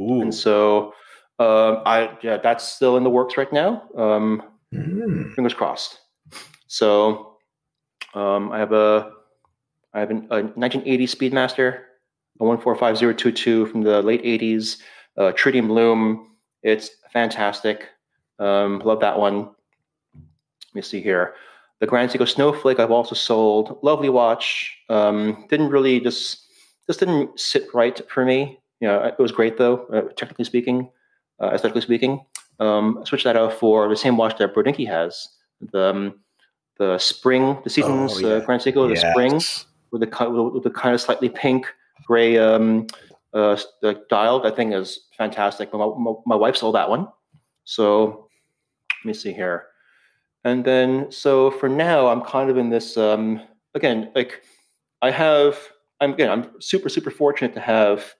[0.00, 0.22] Ooh.
[0.22, 0.94] And so,
[1.38, 3.82] um, I yeah, that's still in the works right now.
[3.96, 4.42] Um,
[4.72, 5.34] mm.
[5.34, 5.98] Fingers crossed.
[6.68, 7.36] So,
[8.14, 9.12] um, I have a
[9.92, 11.82] I have an, a 1980 Speedmaster,
[12.40, 14.78] a 145022 from the late 80s,
[15.16, 16.28] uh, tritium lume.
[16.62, 17.88] It's fantastic.
[18.38, 19.50] Um, love that one.
[20.74, 21.34] Let me see here.
[21.78, 23.78] The Grand Seiko Snowflake I've also sold.
[23.82, 24.76] Lovely watch.
[24.88, 26.40] Um, didn't really just
[26.88, 28.58] just didn't sit right for me.
[28.80, 30.90] You know, it was great though, uh, technically speaking,
[31.40, 32.24] uh, aesthetically speaking.
[32.58, 35.28] Um, I switched that out for the same watch that Brodinkee has.
[35.72, 36.20] The um,
[36.78, 38.34] the spring, the seasons oh, uh, yeah.
[38.36, 39.12] uh, Grand Seiko, the yes.
[39.12, 39.40] spring
[39.92, 41.66] with the with the kind of slightly pink
[42.04, 42.88] gray um,
[43.32, 44.40] uh, the dial.
[44.40, 45.72] That thing is fantastic.
[45.72, 47.08] My, my, my wife sold that one.
[47.64, 48.28] So
[49.04, 49.66] let me see here.
[50.44, 53.40] And then, so for now, I'm kind of in this, um,
[53.74, 54.42] again, like
[55.00, 55.58] I have,
[56.00, 58.14] I'm again, I'm super, super fortunate to have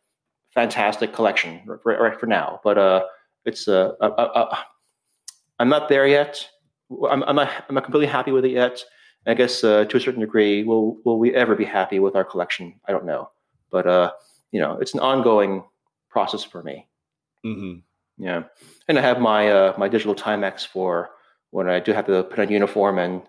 [0.55, 3.05] fantastic collection right, right for now, but, uh,
[3.45, 4.65] it's, uh, I, I,
[5.59, 6.49] I'm not there yet.
[7.11, 8.83] I'm, I'm not, I'm not completely happy with it yet.
[9.27, 12.25] I guess, uh, to a certain degree, will, will we ever be happy with our
[12.25, 12.81] collection?
[12.89, 13.31] I don't know,
[13.71, 14.13] but, uh,
[14.51, 15.65] you know, it's an ongoing
[16.09, 16.89] process for me.
[17.45, 18.25] Mm-hmm.
[18.25, 18.45] Yeah.
[18.89, 21.11] And I have my, uh, my digital Timex for,
[21.55, 23.23] when I do have to put on uniform and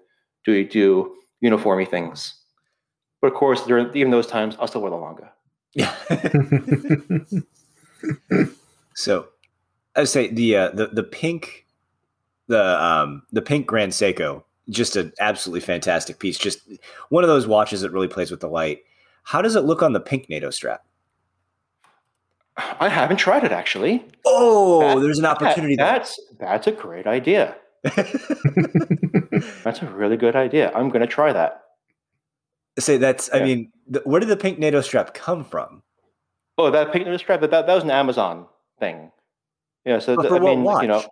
[0.45, 2.33] do do uniformy things.
[3.21, 5.29] But of course, during even those times, I'll still wear the Lange.
[5.75, 5.93] Yeah.
[8.95, 9.27] so,
[9.95, 11.67] I would say the uh, the the pink,
[12.47, 16.39] the um the pink Grand Seiko, just an absolutely fantastic piece.
[16.39, 16.61] Just
[17.09, 18.79] one of those watches that really plays with the light.
[19.23, 20.83] How does it look on the pink NATO strap?
[22.57, 24.03] I haven't tried it actually.
[24.25, 25.75] Oh, that, there's an opportunity.
[25.75, 27.57] That, that's that's a great idea.
[29.63, 30.71] that's a really good idea.
[30.73, 31.63] I'm going to try that.
[32.79, 33.29] Say that's.
[33.33, 33.39] Yeah.
[33.39, 35.83] I mean, the, where did the pink NATO strap come from?
[36.57, 38.47] Oh, that pink NATO strap that, that was an Amazon
[38.79, 39.11] thing.
[39.85, 40.81] Yeah, so th- I mean, watch?
[40.81, 41.03] you know,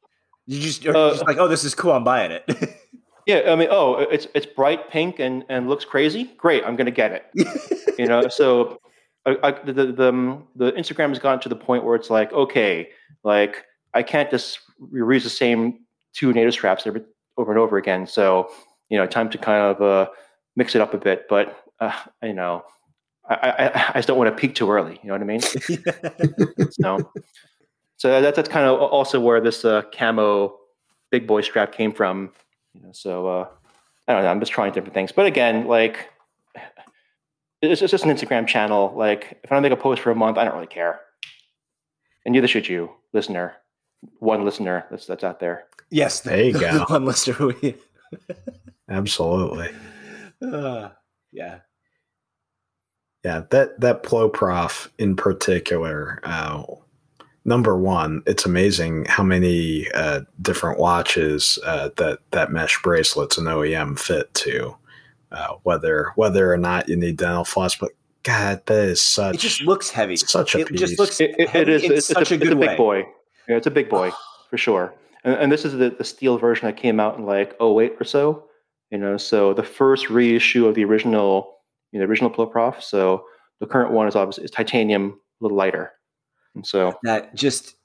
[0.47, 1.91] you just, uh, just like, oh, this is cool.
[1.91, 2.43] I'm buying it.
[3.27, 6.31] yeah, I mean, oh, it's it's bright pink and and looks crazy.
[6.37, 7.95] Great, I'm going to get it.
[7.99, 8.79] you know, so
[9.25, 12.09] I, I, the, the the um, the Instagram has gotten to the point where it's
[12.09, 12.89] like, okay,
[13.23, 13.63] like
[13.93, 15.82] I can't just reuse the same
[16.13, 17.01] two NATO straps every,
[17.37, 18.07] over and over again.
[18.07, 18.49] So
[18.89, 20.11] you know, time to kind of uh,
[20.55, 21.25] mix it up a bit.
[21.29, 22.63] But uh, you know,
[23.27, 24.99] I, I, I just don't want to peak too early.
[25.01, 25.41] You know what I mean?
[26.71, 27.11] so,
[27.97, 30.55] so that's that's kind of also where this uh, camo
[31.11, 32.31] big boy strap came from.
[32.73, 33.47] You know, so uh,
[34.07, 34.29] I don't know.
[34.29, 35.11] I'm just trying different things.
[35.11, 36.09] But again, like
[37.61, 38.93] it's, it's just an Instagram channel.
[38.95, 40.99] Like if I don't make a post for a month, I don't really care.
[42.25, 43.55] And neither should you, listener.
[44.19, 45.65] One listener that's that's out there.
[45.89, 46.85] Yes, there you go.
[46.87, 47.53] one listener.
[48.89, 49.69] Absolutely.
[50.41, 50.89] Uh,
[51.31, 51.59] yeah.
[53.23, 56.63] Yeah, that that Ploprof in particular, uh,
[57.45, 63.47] number one, it's amazing how many uh, different watches uh, that that mesh bracelets and
[63.47, 64.75] OEM fit to.
[65.31, 67.91] Uh, whether whether or not you need dental floss, but
[68.23, 69.35] God, that is such.
[69.35, 70.15] It just looks heavy.
[70.15, 70.79] Such a it piece.
[70.79, 71.19] just looks.
[71.19, 71.83] It, it, it is.
[71.83, 72.77] It's, such a, a, good it's a big way.
[72.77, 73.05] boy.
[73.47, 74.11] Yeah, it's a big boy
[74.49, 74.93] for sure.
[75.23, 78.03] And, and this is the, the steel version that came out in like 08 or
[78.03, 78.45] so.
[78.91, 81.57] You know, so the first reissue of the original,
[81.91, 82.81] you know, original Ploprof.
[82.81, 83.25] So
[83.59, 85.91] the current one is obviously is titanium, a little lighter.
[86.55, 87.75] And so that just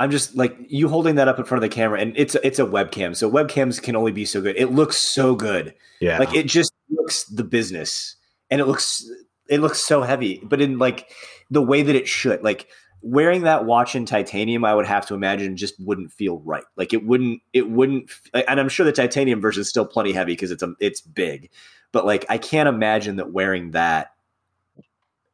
[0.00, 2.58] I'm just like you holding that up in front of the camera, and it's it's
[2.58, 4.56] a webcam, so webcams can only be so good.
[4.56, 6.18] It looks so good, yeah.
[6.18, 8.16] Like it just looks the business,
[8.50, 9.08] and it looks
[9.50, 11.10] it looks so heavy, but in like
[11.50, 12.42] the way that it should.
[12.42, 12.68] Like
[13.02, 16.64] wearing that watch in titanium, I would have to imagine just wouldn't feel right.
[16.76, 20.32] Like it wouldn't it wouldn't, and I'm sure the titanium version is still plenty heavy
[20.32, 21.50] because it's a it's big,
[21.92, 24.12] but like I can't imagine that wearing that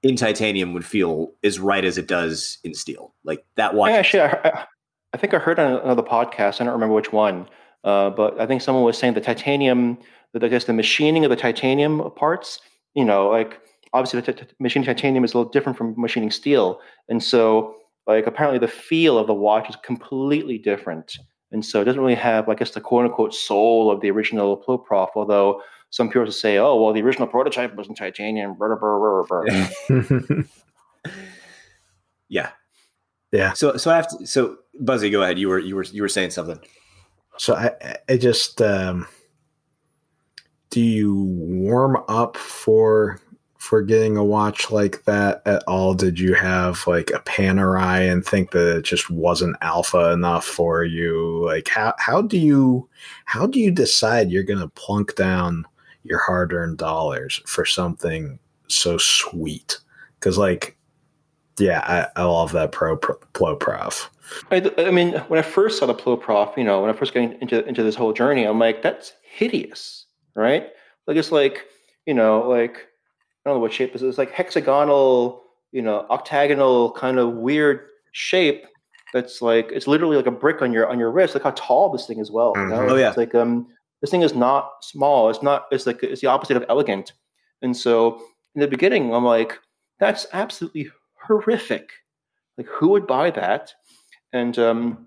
[0.03, 3.13] in titanium would feel as right as it does in steel.
[3.25, 3.91] Like that watch.
[3.91, 4.65] Yeah, actually, I,
[5.13, 6.61] I, think I heard on another podcast.
[6.61, 7.49] I don't remember which one,
[7.85, 9.99] uh, but I think someone was saying the titanium,
[10.33, 12.61] that I guess the machining of the titanium parts.
[12.95, 13.61] You know, like
[13.97, 17.75] obviously the t- t- machining titanium is a little different from machining steel, and so
[18.07, 21.19] like apparently the feel of the watch is completely different.
[21.53, 24.63] And so it doesn't really have, I guess, the quote unquote soul of the original
[24.63, 28.55] Ploprof, although some purists say, oh, well, the original prototype was in titanium.
[28.55, 29.47] Brr, brr, brr,
[32.29, 32.51] yeah.
[33.33, 33.53] Yeah.
[33.53, 35.39] So, so I have to, so Buzzy, go ahead.
[35.39, 36.59] You were, you were, you were saying something.
[37.39, 39.07] So I, I just, um,
[40.71, 43.21] do you warm up for
[43.67, 45.95] for getting a watch like that at all?
[45.95, 50.85] Did you have like a Panerai and think that it just wasn't alpha enough for
[50.85, 51.45] you?
[51.45, 52.89] Like how how do you
[53.25, 55.67] how do you decide you're gonna plunk down
[56.07, 58.39] your hard earned dollars for something
[58.69, 59.79] so sweet.
[60.19, 60.77] Because, like,
[61.59, 64.09] yeah, I, I love that Pro, Pro Ploprof.
[64.51, 67.21] I, I mean, when I first saw the Ploprof, you know, when I first got
[67.21, 70.69] into into this whole journey, I'm like, that's hideous, right?
[71.07, 71.65] Like it's like,
[72.07, 72.89] you know, like
[73.47, 74.09] I don't know what shape this is.
[74.09, 78.67] It's like hexagonal, you know, octagonal kind of weird shape.
[79.13, 81.35] That's like it's literally like a brick on your on your wrist.
[81.35, 82.33] Look how tall this thing is.
[82.33, 82.71] Well, mm-hmm.
[82.71, 82.89] you know?
[82.89, 83.69] oh yeah, it's like um,
[84.01, 85.31] this thing is not small.
[85.31, 85.67] It's not.
[85.71, 87.13] It's like it's the opposite of elegant.
[87.63, 88.21] And so
[88.57, 89.57] in the beginning, I'm like,
[90.01, 90.91] that's absolutely
[91.25, 91.91] horrific.
[92.59, 93.73] Like, who would buy that?
[94.33, 95.07] And um,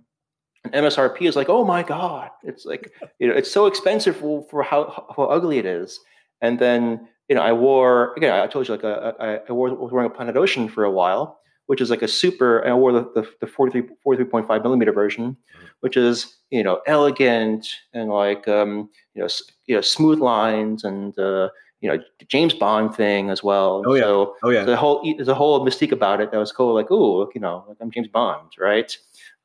[0.63, 4.47] and MSRP is like, oh my god, it's like you know, it's so expensive for,
[4.49, 5.99] for how how ugly it is.
[6.41, 8.33] And then you know, I wore again.
[8.33, 10.91] I told you like a, I, I wore was wearing a Planet Ocean for a
[10.91, 12.67] while, which is like a super.
[12.67, 15.37] I wore the the, the 43, 43.5 millimeter version,
[15.81, 19.27] which is you know elegant and like um, you know
[19.67, 21.49] you know smooth lines and uh,
[21.81, 23.83] you know the James Bond thing as well.
[23.85, 24.65] Oh yeah, so, oh yeah.
[24.65, 26.73] The whole there's a whole mystique about it that was cool.
[26.73, 28.97] Like oh look you know like I'm James Bond right?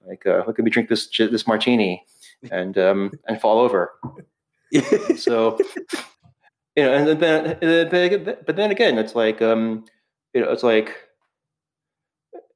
[0.07, 2.07] Like uh, look at me drink this this martini
[2.51, 3.93] and um, and fall over.
[5.17, 5.59] so
[6.77, 7.59] you know and then
[8.47, 9.85] but then again it's like um,
[10.33, 10.97] you know it's like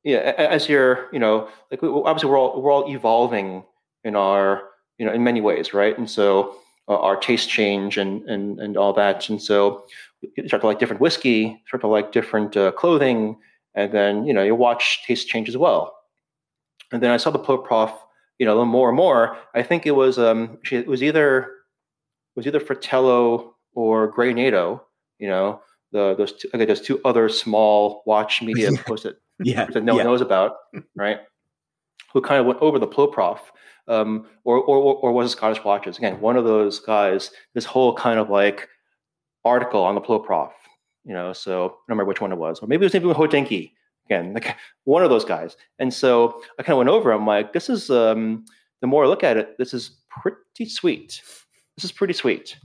[0.05, 3.65] yeah as you're you know like obviously we're all we're all evolving
[4.05, 4.63] in our
[4.99, 5.97] you know in many ways right?
[5.97, 6.57] And so
[6.89, 9.29] uh, our taste change and and and all that.
[9.29, 9.85] And so
[10.21, 13.37] you start to like different whiskey start to like different uh, clothing
[13.75, 15.95] and then you know your watch taste change as well.
[16.91, 17.95] And then i saw the Ploprof
[18.39, 19.37] you know a little more and more.
[19.55, 24.83] I think it was um it was either it was either fratello or grey nato
[25.19, 25.61] you know
[25.93, 29.93] the those two, okay, there's two other small watch media posts that, yeah, that no
[29.93, 29.99] yeah.
[29.99, 30.57] one knows about,
[30.97, 31.19] right?
[32.13, 33.39] Who kind of went over the Ploprof,
[33.87, 35.99] um, or, or or was it Scottish Watches?
[35.99, 37.31] Again, one of those guys.
[37.55, 38.69] This whole kind of like
[39.45, 40.53] article on the Ploprof,
[41.05, 41.33] you know.
[41.33, 43.73] So I don't remember which one it was, or maybe it was even Hodinkee
[44.07, 45.57] again, like one of those guys.
[45.79, 47.13] And so I kind of went over.
[47.13, 48.45] I'm like, this is um,
[48.81, 51.21] the more I look at it, this is pretty sweet.
[51.77, 52.57] This is pretty sweet,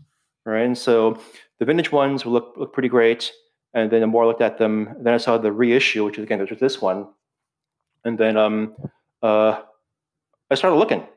[0.45, 0.65] right?
[0.65, 1.19] And so
[1.59, 3.31] the vintage ones look look pretty great.
[3.73, 6.23] And then the more I looked at them, then I saw the reissue, which is
[6.23, 7.07] again, which was this one.
[8.05, 8.75] And then um,
[9.23, 9.61] uh,
[10.51, 11.07] I started looking.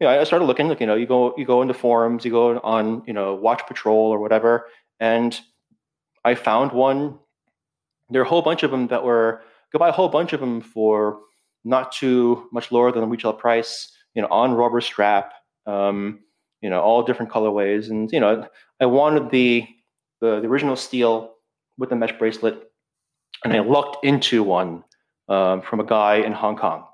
[0.00, 0.68] Yeah, I started looking.
[0.68, 3.66] Like you know, you go you go into forums, you go on you know Watch
[3.66, 4.66] Patrol or whatever,
[5.00, 5.38] and
[6.24, 7.18] I found one.
[8.10, 10.40] There are a whole bunch of them that were go buy a whole bunch of
[10.40, 11.20] them for
[11.64, 13.90] not too much lower than the retail price.
[14.14, 15.32] You know, on rubber strap.
[15.66, 16.23] Um,
[16.64, 18.48] you know, all different colorways, and you know,
[18.80, 19.68] I wanted the
[20.20, 21.34] the, the original steel
[21.78, 22.70] with the mesh bracelet,
[23.44, 24.82] and I lucked into one
[25.28, 26.84] um, from a guy in Hong Kong,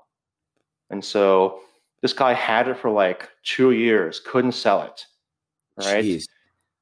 [0.91, 1.61] and so
[2.03, 5.07] this guy had it for like two years, couldn't sell it.
[5.77, 6.05] Right.
[6.05, 6.25] Jeez.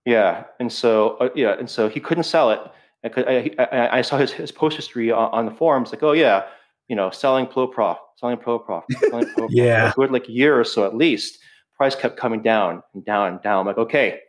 [0.04, 0.44] Yeah.
[0.60, 1.56] And so, uh, yeah.
[1.58, 2.60] And so he couldn't sell it.
[3.04, 6.46] I, I, I saw his, his post history on, on, the forums like, oh, yeah,
[6.88, 9.92] you know, selling Ploprof, selling Ploprof, selling yeah.
[9.92, 11.38] For like a year or so at least.
[11.78, 13.60] Price kept coming down and down and down.
[13.60, 14.20] I'm like, okay.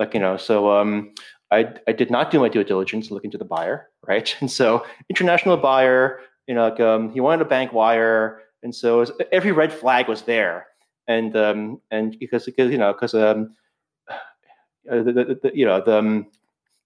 [0.00, 1.12] Like, you know, so um,
[1.50, 3.88] I, I did not do my due diligence looking to the buyer.
[4.08, 4.34] Right.
[4.40, 8.98] And so, international buyer, you know, like, um, he wanted a bank wire and so
[8.98, 10.66] was, every red flag was there,
[11.06, 13.54] and um, and because because you know because um,
[14.10, 16.26] uh, the, the, the, you know the um,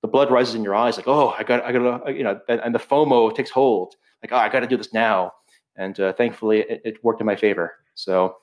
[0.02, 2.40] the blood rises in your eyes like oh I got I got to you know
[2.48, 5.32] and, and, the FOMO takes hold like oh I got to do this now,
[5.76, 7.74] and uh, thankfully it, it, worked in my favor.
[7.94, 8.36] So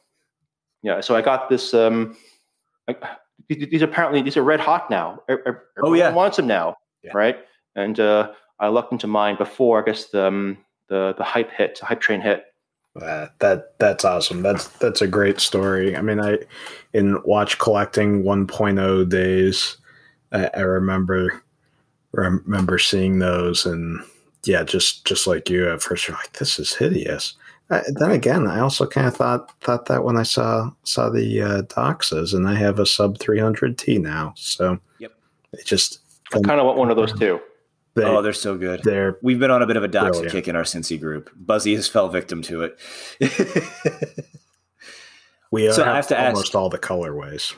[0.84, 1.74] yeah, so I got this.
[1.74, 2.16] Um,
[2.88, 2.96] I,
[3.48, 5.22] these apparently these are red hot now.
[5.28, 7.12] Everyone oh yeah, wants them now, yeah.
[7.14, 7.38] right?
[7.76, 10.58] And uh, I lucked into mine before I guess the um,
[10.88, 12.46] the the hype hit, the hype train hit.
[13.00, 14.42] Uh, that that's awesome.
[14.42, 15.96] That's that's a great story.
[15.96, 16.40] I mean, I
[16.94, 19.78] in watch collecting 1.0 days,
[20.32, 21.44] I, I remember
[22.12, 24.02] remember seeing those, and
[24.46, 27.36] yeah, just just like you at first, you're like, this is hideous.
[27.70, 31.42] Uh, then again, I also kind of thought thought that when I saw saw the
[31.42, 35.14] uh, Doxas, and I have a sub 300 T now, so yep,
[35.54, 36.00] it just
[36.34, 37.40] I kind of want one of those too.
[37.96, 38.82] They, oh, they're so good.
[38.84, 41.30] They're We've been on a bit of a doxa kick in our Cincy group.
[41.36, 42.80] Buzzy has fell victim to it.
[45.52, 47.54] we so have, I have to almost ask, all the colorways.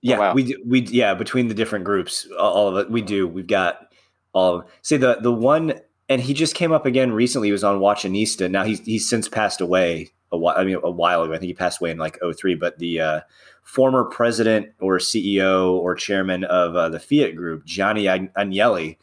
[0.00, 0.34] Yeah, oh, wow.
[0.34, 3.28] we do, we yeah between the different groups, all of it we do.
[3.28, 3.92] We've got
[4.32, 5.74] all of say the the one,
[6.12, 7.48] and he just came up again recently.
[7.48, 8.50] He was on Watchonista.
[8.50, 10.54] Now he's he's since passed away a while.
[10.56, 11.32] I mean, a while ago.
[11.32, 13.20] I think he passed away in like 03, But the uh,
[13.62, 18.98] former president or CEO or chairman of uh, the Fiat Group, Gianni Agnelli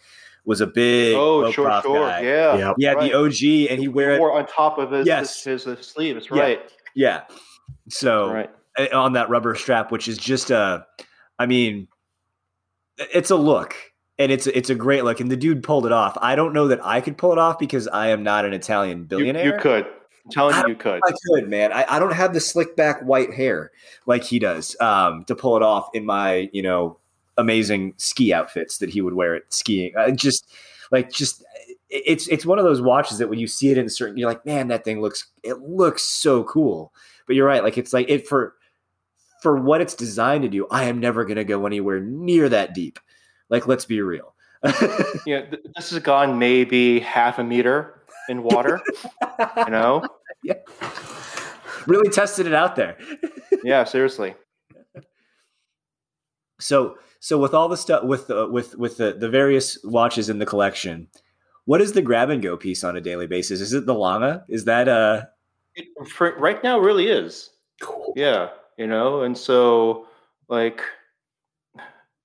[0.46, 2.22] was a big oh sure sure guy.
[2.22, 2.76] yeah yep.
[2.80, 3.12] yeah right.
[3.12, 5.44] the OG and he wear it on top of his yes.
[5.44, 7.36] his, his, his sleeves right yeah, yeah.
[7.90, 8.50] so right.
[8.78, 10.88] Eh, on that rubber strap which is just a
[11.38, 11.88] I mean
[12.98, 13.76] it's a look
[14.20, 16.68] and it's it's a great look and the dude pulled it off I don't know
[16.68, 19.60] that I could pull it off because I am not an Italian billionaire you, you
[19.60, 19.88] could
[20.26, 21.02] I'm telling you, you could.
[21.06, 21.72] I could, man.
[21.72, 23.72] I, I don't have the slick back white hair
[24.06, 26.98] like he does um, to pull it off in my, you know,
[27.38, 29.94] amazing ski outfits that he would wear at skiing.
[29.98, 30.46] Uh, just
[30.92, 31.44] like just
[31.90, 34.46] it's it's one of those watches that when you see it in certain you're like,
[34.46, 36.94] man, that thing looks it looks so cool.
[37.26, 38.56] But you're right, like it's like it for
[39.42, 42.74] for what it's designed to do, I am never going to go anywhere near that
[42.74, 43.00] deep.
[43.50, 44.34] Like let's be real.
[45.26, 48.82] yeah, th- this has gone maybe half a meter in water,
[49.58, 50.04] you know?
[50.44, 50.56] Yeah.
[51.88, 52.98] Really tested it out there.
[53.64, 54.36] yeah, seriously.
[56.60, 60.40] So so with all the stuff with uh, with with the, the various watches in
[60.40, 61.08] the collection,
[61.66, 63.62] what is the grab and go piece on a daily basis?
[63.62, 64.42] Is it the Lange?
[64.50, 65.24] Is that uh
[65.76, 67.52] it, for, right now really is.
[67.82, 68.14] Cool.
[68.16, 70.08] Yeah, you know, and so
[70.50, 70.82] like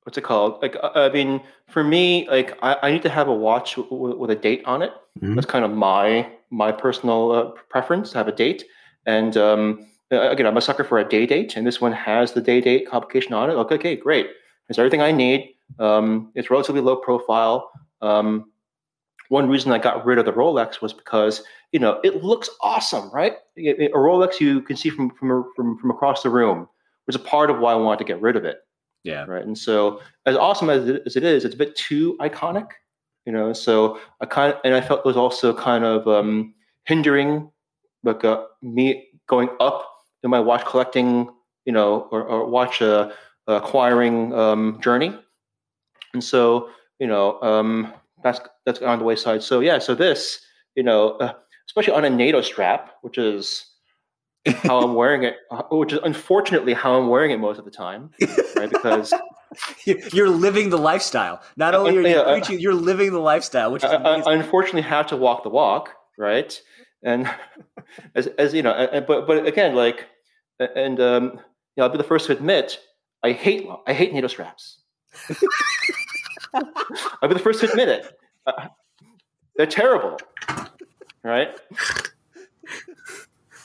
[0.05, 0.63] what's it called?
[0.63, 4.17] Like uh, I mean, for me, like I, I need to have a watch w-
[4.17, 4.93] with a date on it.
[5.21, 5.35] Mm-hmm.
[5.35, 8.65] That's kind of my my personal uh, preference to have a date.
[9.07, 12.41] And um, again, I'm a sucker for a day date, and this one has the
[12.41, 13.55] day date complication on it.
[13.55, 14.29] Okay, okay, great.
[14.69, 15.55] It's everything I need.
[15.79, 17.71] Um, it's relatively low profile.
[18.01, 18.51] Um,
[19.29, 21.43] one reason I got rid of the Rolex was because
[21.73, 23.35] you know it looks awesome, right?
[23.57, 26.69] A Rolex you can see from from from, from across the room
[27.07, 28.59] was a part of why I wanted to get rid of it.
[29.05, 29.25] Yeah.
[29.27, 29.45] Right.
[29.45, 32.67] And so, as awesome as it, as it is, it's a bit too iconic.
[33.27, 36.55] You know, so I kind of, and I felt it was also kind of um,
[36.85, 37.51] hindering,
[38.03, 39.91] like uh, me going up
[40.23, 41.31] in my watch collecting,
[41.65, 43.11] you know, or, or watch uh,
[43.47, 45.19] acquiring um, journey.
[46.13, 49.43] And so, you know, um, that's that's on the wayside.
[49.43, 50.41] So yeah, so this,
[50.75, 51.33] you know, uh,
[51.67, 53.74] especially on a NATO strap, which is
[54.47, 57.71] how I'm wearing it, uh, which is unfortunately how I'm wearing it most of the
[57.71, 58.11] time,
[58.57, 58.71] right?
[58.71, 59.13] Because
[59.85, 61.43] you're living the lifestyle.
[61.57, 63.73] Not uh, only are you yeah, uh, preaching, you're living the lifestyle.
[63.73, 66.61] Which uh, I, I, unfortunately have to walk the walk, right?
[67.03, 67.31] And
[68.15, 70.07] as, as you know, but but again, like,
[70.59, 72.79] and um, you know, I'll be the first to admit
[73.23, 74.81] I hate I hate NATO straps.
[76.55, 78.19] I'll be the first to admit it.
[78.47, 78.69] Uh,
[79.57, 80.19] they're terrible,
[81.23, 81.59] right?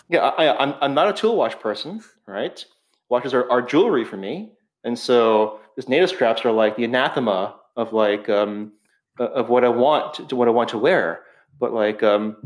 [0.10, 2.64] Yeah, I, I'm I'm not a tool watch person, right?
[3.10, 4.52] Watches are, are jewelry for me,
[4.84, 8.74] and so these NATO straps are like the anathema of like um,
[9.20, 11.22] of what I want to what I want to wear.
[11.60, 12.38] But like, um,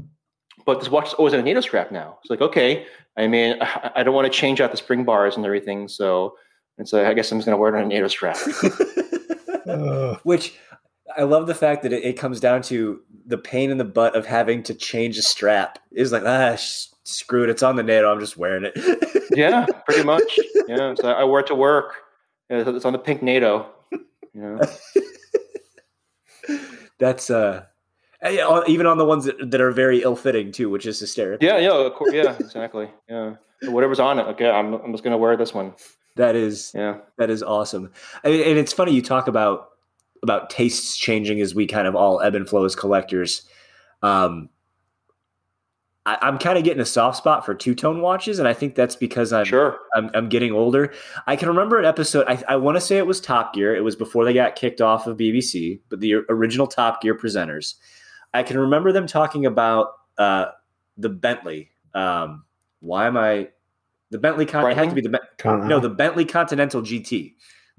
[0.66, 2.18] but this watch is always in a NATO strap now.
[2.22, 2.86] It's like okay,
[3.18, 6.36] I mean, I, I don't want to change out the spring bars and everything, so
[6.78, 8.38] and so I guess I'm just going to wear it on a NATO strap.
[10.24, 10.53] Which
[11.18, 14.16] I love the fact that it, it, comes down to the pain in the butt
[14.16, 15.80] of having to change a strap.
[15.91, 18.12] Is like ah, sh- screw it, it's on the NATO.
[18.12, 18.74] I'm just wearing it.
[19.32, 20.39] yeah, pretty much.
[20.68, 21.95] Yeah, so I wear it to work.
[22.49, 23.68] It's on the pink NATO.
[24.34, 24.60] Know.
[26.99, 27.66] That's uh
[28.68, 31.45] even on the ones that, that are very ill-fitting too, which is hysterical.
[31.45, 32.89] Yeah, yeah, course, yeah, exactly.
[33.10, 34.24] Yeah, whatever's on it.
[34.24, 35.74] Okay, I'm, I'm just gonna wear this one.
[36.16, 37.91] That is yeah, that is awesome.
[38.24, 39.70] I mean, and it's funny you talk about
[40.22, 43.43] about tastes changing as we kind of all ebb and flow as collectors.
[44.01, 44.49] Um,
[46.06, 48.76] I, am kind of getting a soft spot for two tone watches, and I think
[48.76, 50.93] that's because I'm sure I'm, I'm getting older.
[51.28, 52.26] I can remember an episode.
[52.28, 53.74] I, I want to say it was Top Gear.
[53.74, 57.76] It was before they got kicked off of BBC, but the original Top Gear presenters.
[58.34, 60.47] I can remember them talking about uh,
[60.97, 61.70] the Bentley.
[61.93, 62.43] Um,
[62.82, 63.49] why am I?
[64.10, 67.34] The Bentley Con- it had to be the no the Bentley Continental GT.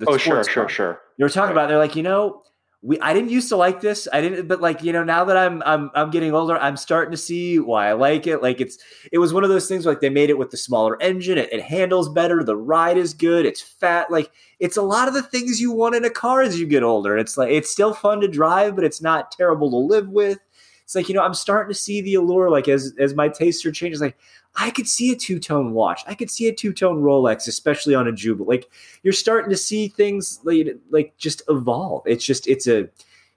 [0.07, 1.01] oh sure, sure, sure.
[1.19, 1.53] They were talking right.
[1.53, 1.69] about.
[1.69, 2.43] They're like, you know,
[2.85, 4.07] we I didn't used to like this.
[4.13, 7.13] I didn't, but like you know, now that I'm I'm I'm getting older, I'm starting
[7.13, 8.43] to see why I like it.
[8.43, 8.77] Like it's
[9.11, 11.39] it was one of those things like they made it with the smaller engine.
[11.39, 12.45] It, it handles better.
[12.45, 13.47] The ride is good.
[13.47, 14.11] It's fat.
[14.11, 14.31] Like
[14.61, 17.17] it's a lot of the things you want in a car as you get older.
[17.17, 20.39] It's like it's still fun to drive, but it's not terrible to live with.
[20.85, 22.51] It's like you know, I'm starting to see the allure.
[22.51, 24.19] Like as as my tastes are changing, like
[24.57, 26.03] I could see a two tone watch.
[26.07, 28.59] I could see a two tone Rolex, especially on a Jubilee.
[28.59, 28.71] Like
[29.03, 32.03] you're starting to see things like like just evolve.
[32.07, 32.89] It's just it's a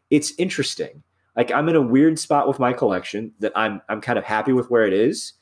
[0.09, 1.01] it's interesting.
[1.35, 4.51] Like I'm in a weird spot with my collection that I'm I'm kind of happy
[4.51, 5.33] with where it is,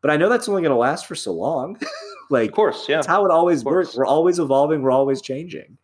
[0.00, 1.78] but I know that's only going to last for so long.
[2.30, 3.96] like of course, yeah, that's how it always works.
[3.96, 4.82] We're always evolving.
[4.82, 5.78] We're always changing.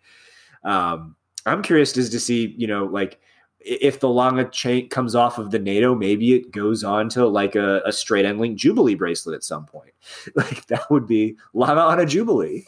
[0.64, 1.14] Um,
[1.46, 3.20] I'm curious just to see you know like
[3.64, 7.54] if the Lange chain comes off of the NATO, maybe it goes on to like
[7.56, 9.92] a, a straight end link Jubilee bracelet at some point.
[10.36, 12.64] Like that would be Lange on a Jubilee.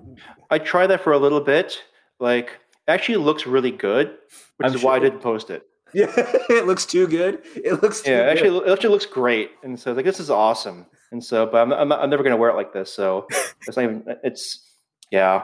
[0.50, 1.82] I tried that for a little bit.
[2.18, 4.90] Like, actually looks really good, which I'm is sure.
[4.90, 5.66] why I didn't post it.
[5.92, 7.40] Yeah, it looks too good.
[7.56, 8.18] It looks yeah.
[8.18, 8.28] Good.
[8.28, 10.86] Actually, it actually looks great, and so like this is awesome.
[11.10, 12.92] And so, but I'm I'm, I'm never going to wear it like this.
[12.92, 13.26] So
[13.66, 14.04] it's not even.
[14.22, 14.70] It's
[15.10, 15.42] yeah.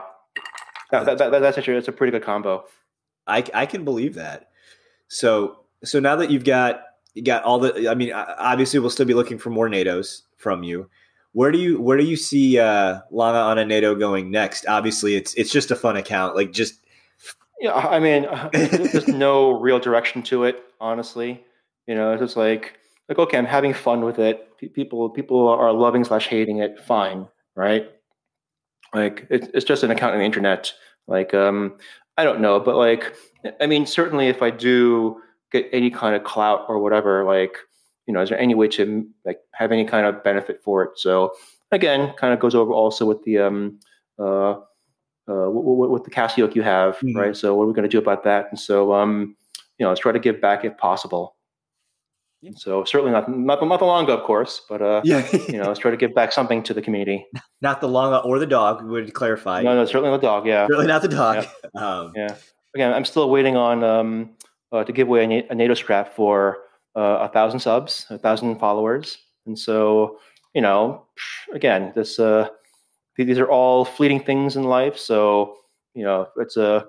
[0.91, 2.63] That, that, that, that's actually it's a pretty good combo.
[3.27, 4.47] I I can believe that.
[5.07, 6.81] So so now that you've got
[7.13, 10.63] you got all the, I mean, obviously we'll still be looking for more NATOs from
[10.63, 10.87] you.
[11.33, 14.65] Where do you where do you see uh, Lange on a NATO going next?
[14.67, 16.35] Obviously, it's it's just a fun account.
[16.35, 16.79] Like just
[17.59, 20.63] yeah, I mean, there's no real direction to it.
[20.79, 21.43] Honestly,
[21.87, 22.77] you know, it's just like
[23.09, 24.47] like okay, I'm having fun with it.
[24.73, 26.79] People people are loving slash hating it.
[26.79, 27.89] Fine, right?
[28.93, 30.73] Like it's it's just an account on the internet.
[31.07, 31.77] Like um,
[32.17, 33.15] I don't know, but like
[33.61, 37.55] I mean, certainly if I do get any kind of clout or whatever, like,
[38.05, 40.91] you know, is there any way to like have any kind of benefit for it?
[40.95, 41.31] So
[41.71, 43.79] again, kind of goes over also with the um
[44.19, 44.55] uh
[45.29, 47.17] uh with the Casio you have, mm-hmm.
[47.17, 47.35] right?
[47.37, 48.47] So what are we going to do about that?
[48.49, 49.35] And so um
[49.77, 51.36] you know, let's try to give back if possible.
[52.41, 52.51] Yeah.
[52.55, 55.79] So certainly not not not the Lange, of course, but uh, yeah, you know, let's
[55.79, 57.25] try to give back something to the community.
[57.61, 58.83] Not the Lange or the dog.
[58.83, 59.63] We would clarify.
[59.63, 60.45] No, no, certainly not the dog.
[60.45, 61.35] Yeah, certainly not the dog.
[61.43, 61.49] Yeah.
[61.81, 62.35] Um, yeah
[62.77, 64.29] again, I'm still waiting on um,
[64.71, 66.59] uh, to give away a, NATO strap for
[66.95, 69.17] uh, a thousand subs, a thousand followers,
[69.47, 70.19] and so
[70.53, 71.05] you know,
[71.53, 72.49] again, this uh,
[73.15, 74.97] these are all fleeting things in life.
[74.97, 75.55] So
[75.95, 76.85] you know, it's a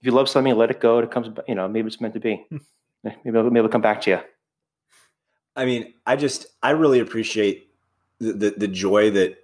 [0.00, 0.98] if you love something, let it go.
[0.98, 2.46] It comes, you know, maybe it's meant to be.
[3.04, 3.10] Hmm.
[3.24, 4.20] maybe it'll come back to you.
[5.56, 7.70] I mean, I just I really appreciate
[8.18, 9.38] the, the, the joy that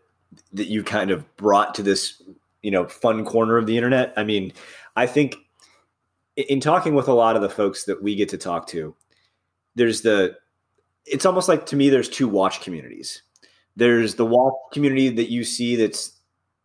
[0.53, 2.23] that you kind of brought to this
[2.63, 4.13] you know fun corner of the internet.
[4.17, 4.53] I mean,
[4.95, 5.37] I think
[6.37, 8.95] in talking with a lot of the folks that we get to talk to,
[9.75, 10.37] there's the
[11.07, 13.23] it's almost like to me there's two watch communities.
[13.77, 16.13] There's the watch community that you see that's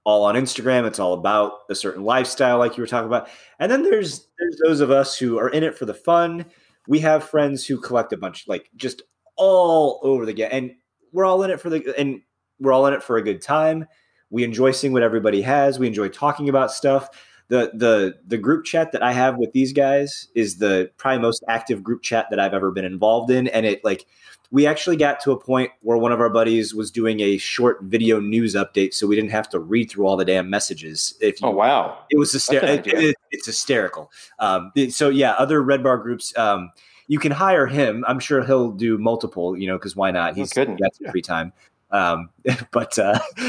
[0.03, 0.85] all on Instagram.
[0.85, 3.29] It's all about a certain lifestyle, like you were talking about.
[3.59, 6.45] And then there's there's those of us who are in it for the fun.
[6.91, 9.01] We have friends who collect a bunch, like just
[9.35, 10.71] all over the game, and
[11.11, 12.21] we're all in it for the and
[12.59, 13.87] we're all in it for a good time.
[14.29, 15.79] We enjoy seeing what everybody has.
[15.79, 17.09] We enjoy talking about stuff
[17.51, 21.43] the the the group chat that I have with these guys is the probably most
[21.49, 24.05] active group chat that I've ever been involved in, and it like
[24.52, 27.82] we actually got to a point where one of our buddies was doing a short
[27.84, 31.16] video news update, so we didn't have to read through all the damn messages.
[31.22, 32.91] If you, oh wow, it was hysterical.
[32.93, 34.12] It, it, it's hysterical.
[34.39, 36.38] Um, so yeah, other Red Bar groups.
[36.38, 36.72] Um,
[37.08, 38.04] you can hire him.
[38.08, 39.58] I'm sure he'll do multiple.
[39.58, 40.36] You know, because why not?
[40.36, 41.54] He's got some free time.
[41.89, 42.30] Um,
[42.72, 43.20] but uh,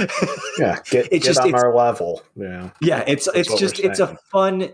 [0.59, 2.23] yeah, get, it's get just on our level.
[2.37, 3.03] Yeah, yeah.
[3.09, 4.69] It's That's it's just it's a fun.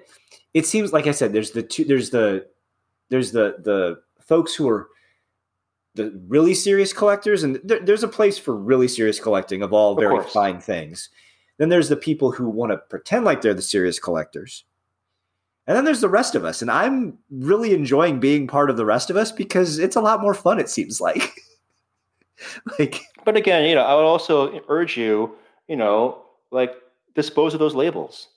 [0.53, 1.33] It seems like I said.
[1.33, 1.85] There's the two.
[1.87, 2.47] There's the
[3.09, 4.89] there's the the folks who are
[5.95, 9.93] the really serious collectors, and there, there's a place for really serious collecting of all
[9.93, 10.33] of very course.
[10.33, 11.09] fine things.
[11.59, 14.65] Then there's the people who want to pretend like they're the serious collectors.
[15.67, 16.63] And then there's the rest of us.
[16.63, 20.23] And I'm really enjoying being part of the rest of us because it's a lot
[20.23, 21.41] more fun, it seems like.
[22.79, 25.35] like but again, you know, I would also urge you,
[25.67, 26.75] you know, like
[27.15, 28.29] dispose of those labels.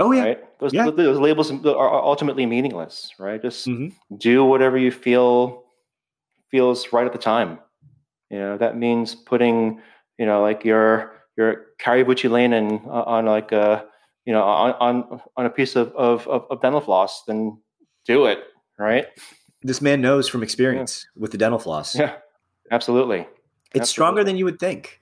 [0.00, 0.58] Oh yeah, right?
[0.58, 0.90] those yeah.
[0.90, 3.40] those labels are ultimately meaningless, right?
[3.40, 4.16] Just mm-hmm.
[4.16, 5.61] do whatever you feel
[6.52, 7.58] feels right at the time.
[8.30, 9.80] You know, that means putting,
[10.18, 13.84] you know, like your your Kari Voutilainen uh, on like a,
[14.24, 17.60] you know, on on on a piece of of, of dental floss, then
[18.06, 18.44] do it,
[18.78, 19.06] right?
[19.62, 21.22] This man knows from experience yeah.
[21.22, 21.96] with the dental floss.
[21.96, 22.14] Yeah,
[22.70, 23.26] absolutely.
[23.74, 25.00] It's stronger than you would think.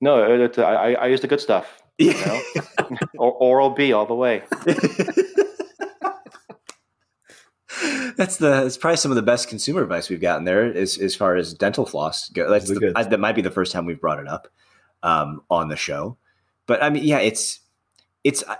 [0.00, 1.82] No, it, I, I use the good stuff.
[1.98, 2.40] You know?
[3.18, 4.42] or, oral B all the way.
[8.16, 11.14] that's the that's probably some of the best consumer advice we've gotten there as as
[11.14, 12.50] far as dental floss go.
[12.50, 14.48] That's the, I, that might be the first time we've brought it up
[15.02, 16.16] um, on the show.
[16.66, 17.60] But I mean, yeah, it's
[18.24, 18.56] it's I,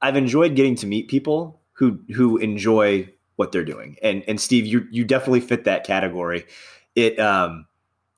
[0.00, 4.66] I've enjoyed getting to meet people who who enjoy what they're doing, and and Steve,
[4.66, 6.46] you you definitely fit that category.
[6.94, 7.66] It um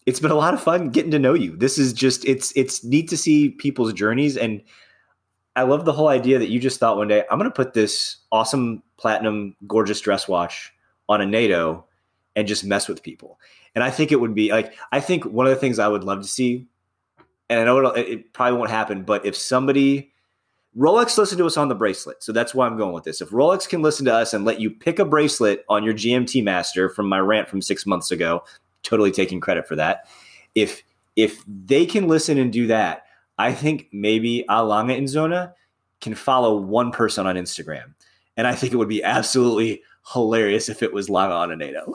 [0.06, 1.56] it's been a lot of fun getting to know you.
[1.56, 4.62] This is just it's it's neat to see people's journeys and
[5.58, 7.74] I love the whole idea that you just thought one day, I'm going to put
[7.74, 10.72] this awesome platinum gorgeous dress watch
[11.08, 11.84] on a NATO
[12.36, 13.40] and just mess with people.
[13.74, 16.04] And I think it would be like I think one of the things I would
[16.04, 16.68] love to see
[17.50, 20.12] and I know it, it probably won't happen, but if somebody
[20.76, 22.22] Rolex listened to us on the bracelet.
[22.22, 23.20] So that's why I'm going with this.
[23.20, 26.44] If Rolex can listen to us and let you pick a bracelet on your GMT
[26.44, 28.44] master from my rant from 6 months ago
[28.84, 30.06] totally taking credit for that.
[30.54, 30.84] If
[31.16, 33.06] if they can listen and do that,
[33.38, 34.64] I think maybe A.
[34.64, 35.52] Lange und Söhne
[36.00, 37.94] can follow one person on Instagram.
[38.36, 39.82] And I think it would be absolutely
[40.12, 41.94] hilarious if it was Lange on a NATO.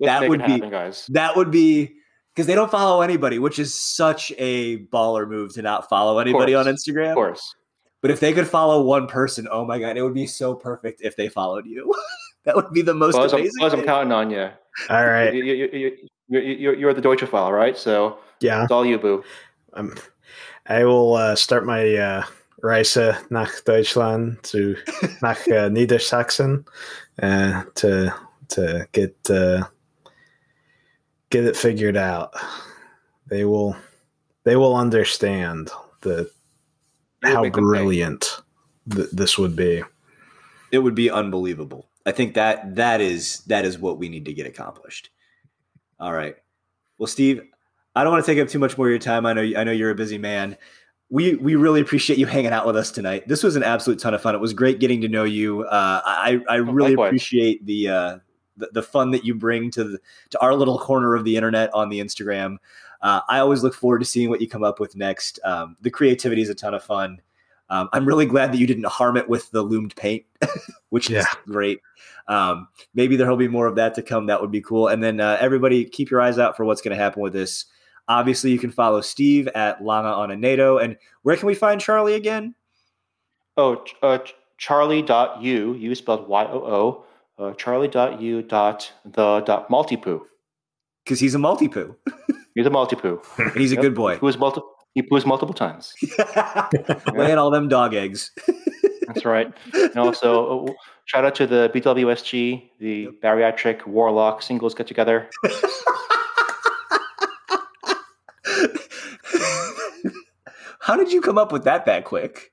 [0.00, 1.06] that would be happen, guys.
[1.08, 1.96] That would be
[2.34, 6.54] because they don't follow anybody, which is such a baller move to not follow anybody
[6.54, 7.10] on Instagram.
[7.10, 7.54] Of course.
[8.00, 11.02] But if they could follow one person, oh my god, it would be so perfect
[11.02, 11.94] if they followed you.
[12.44, 13.52] that would be the most Buzz, amazing.
[13.58, 14.48] Buzz, I'm counting on you.
[14.88, 15.34] All right.
[15.34, 15.96] You, you,
[16.28, 17.76] you, you're the Deutsche file, right?
[17.76, 19.22] So yeah, it's all you, boo.
[19.74, 19.94] Um,
[20.70, 22.24] I will uh, start my uh,
[22.62, 24.76] Reise nach Deutschland to
[25.22, 26.64] nach uh, Niedersachsen
[27.20, 28.14] uh, to
[28.50, 29.64] to get uh,
[31.30, 32.34] get it figured out.
[33.26, 33.74] They will
[34.44, 35.70] they will understand
[36.02, 36.30] the
[37.24, 38.40] how brilliant
[38.88, 39.82] th- this would be.
[40.70, 41.88] It would be unbelievable.
[42.06, 45.10] I think that that is that is what we need to get accomplished.
[45.98, 46.36] All right.
[46.96, 47.42] Well, Steve,
[47.94, 49.26] I don't want to take up too much more of your time.
[49.26, 50.56] I know I know you're a busy man.
[51.08, 53.26] We we really appreciate you hanging out with us tonight.
[53.26, 54.34] This was an absolute ton of fun.
[54.34, 55.64] It was great getting to know you.
[55.64, 57.08] Uh, I I really Likewise.
[57.08, 58.18] appreciate the, uh,
[58.56, 59.98] the, the fun that you bring to the,
[60.30, 62.58] to our little corner of the internet on the Instagram.
[63.02, 65.40] Uh, I always look forward to seeing what you come up with next.
[65.44, 67.20] Um, the creativity is a ton of fun.
[67.70, 70.24] Um, I'm really glad that you didn't harm it with the loomed paint,
[70.90, 71.20] which yeah.
[71.20, 71.80] is great.
[72.26, 74.26] Um, maybe there'll be more of that to come.
[74.26, 74.88] That would be cool.
[74.88, 77.66] And then uh, everybody, keep your eyes out for what's going to happen with this.
[78.10, 80.78] Obviously, you can follow Steve at Lange on a NATO.
[80.78, 82.56] And where can we find Charlie again?
[83.56, 84.18] Oh, uh,
[84.58, 87.04] charlie.u, you spelled Y O
[87.38, 90.22] O, uh, charlie.u dot the dot multipoo.
[91.04, 91.94] Because he's a multipoo.
[92.56, 93.22] he's a multipoo.
[93.38, 93.82] and he's a yep.
[93.82, 94.16] good boy.
[94.16, 94.68] Who is multiple?
[94.94, 95.94] He poos multiple times.
[97.14, 98.32] Laying all them dog eggs.
[99.06, 99.52] That's right.
[99.72, 100.72] And also, uh,
[101.04, 103.12] shout out to the BWSG, the yep.
[103.22, 105.30] bariatric warlock singles get together.
[110.90, 112.50] How did you come up with that that quick?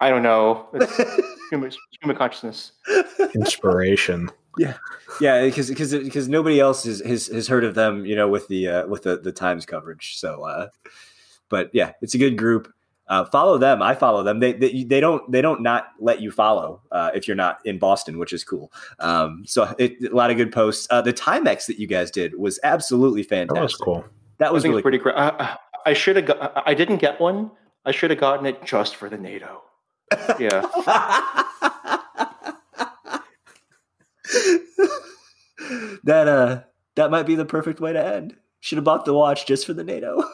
[0.00, 0.68] I don't know.
[0.72, 0.96] It's
[1.50, 2.72] human, human consciousness.
[3.34, 4.30] Inspiration.
[4.56, 4.78] Yeah,
[5.20, 8.48] yeah, because because because nobody else has, has has heard of them, you know, with
[8.48, 10.16] the uh, with the the Times coverage.
[10.16, 10.68] So, uh,
[11.50, 12.72] but yeah, it's a good group.
[13.06, 13.82] Uh, follow them.
[13.82, 14.40] I follow them.
[14.40, 17.78] They, they, they don't they don't not let you follow uh, if you're not in
[17.78, 18.72] Boston, which is cool.
[18.98, 20.86] Um, so it, a lot of good posts.
[20.88, 23.56] Uh, the Timex that you guys did was absolutely fantastic.
[23.56, 24.04] That was cool.
[24.38, 25.12] That was really pretty cool.
[25.12, 25.48] great.
[25.86, 26.52] I, should have.
[26.66, 27.50] I didn't get one.
[27.84, 29.62] I should have gotten it just for the NATO.
[30.38, 30.60] Yeah.
[36.04, 36.60] that uh
[36.96, 38.36] that might be the perfect way to end.
[38.60, 40.16] Should have bought the watch just for the NATO.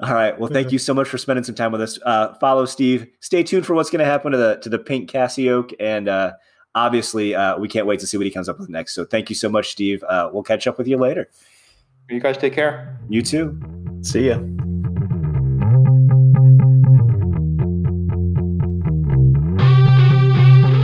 [0.00, 0.38] All right.
[0.38, 1.98] Well, thank you so much for spending some time with us.
[2.04, 3.06] Uh, follow Steve.
[3.20, 6.32] Stay tuned for what's going to happen to the to the pink Casio, and uh,
[6.74, 8.94] obviously, uh, we can't wait to see what he comes up with next.
[8.94, 10.04] So, thank you so much, Steve.
[10.04, 11.28] Uh, we'll catch up with you later.
[12.10, 12.98] You guys take care.
[13.08, 13.58] You too.
[14.02, 14.38] See ya.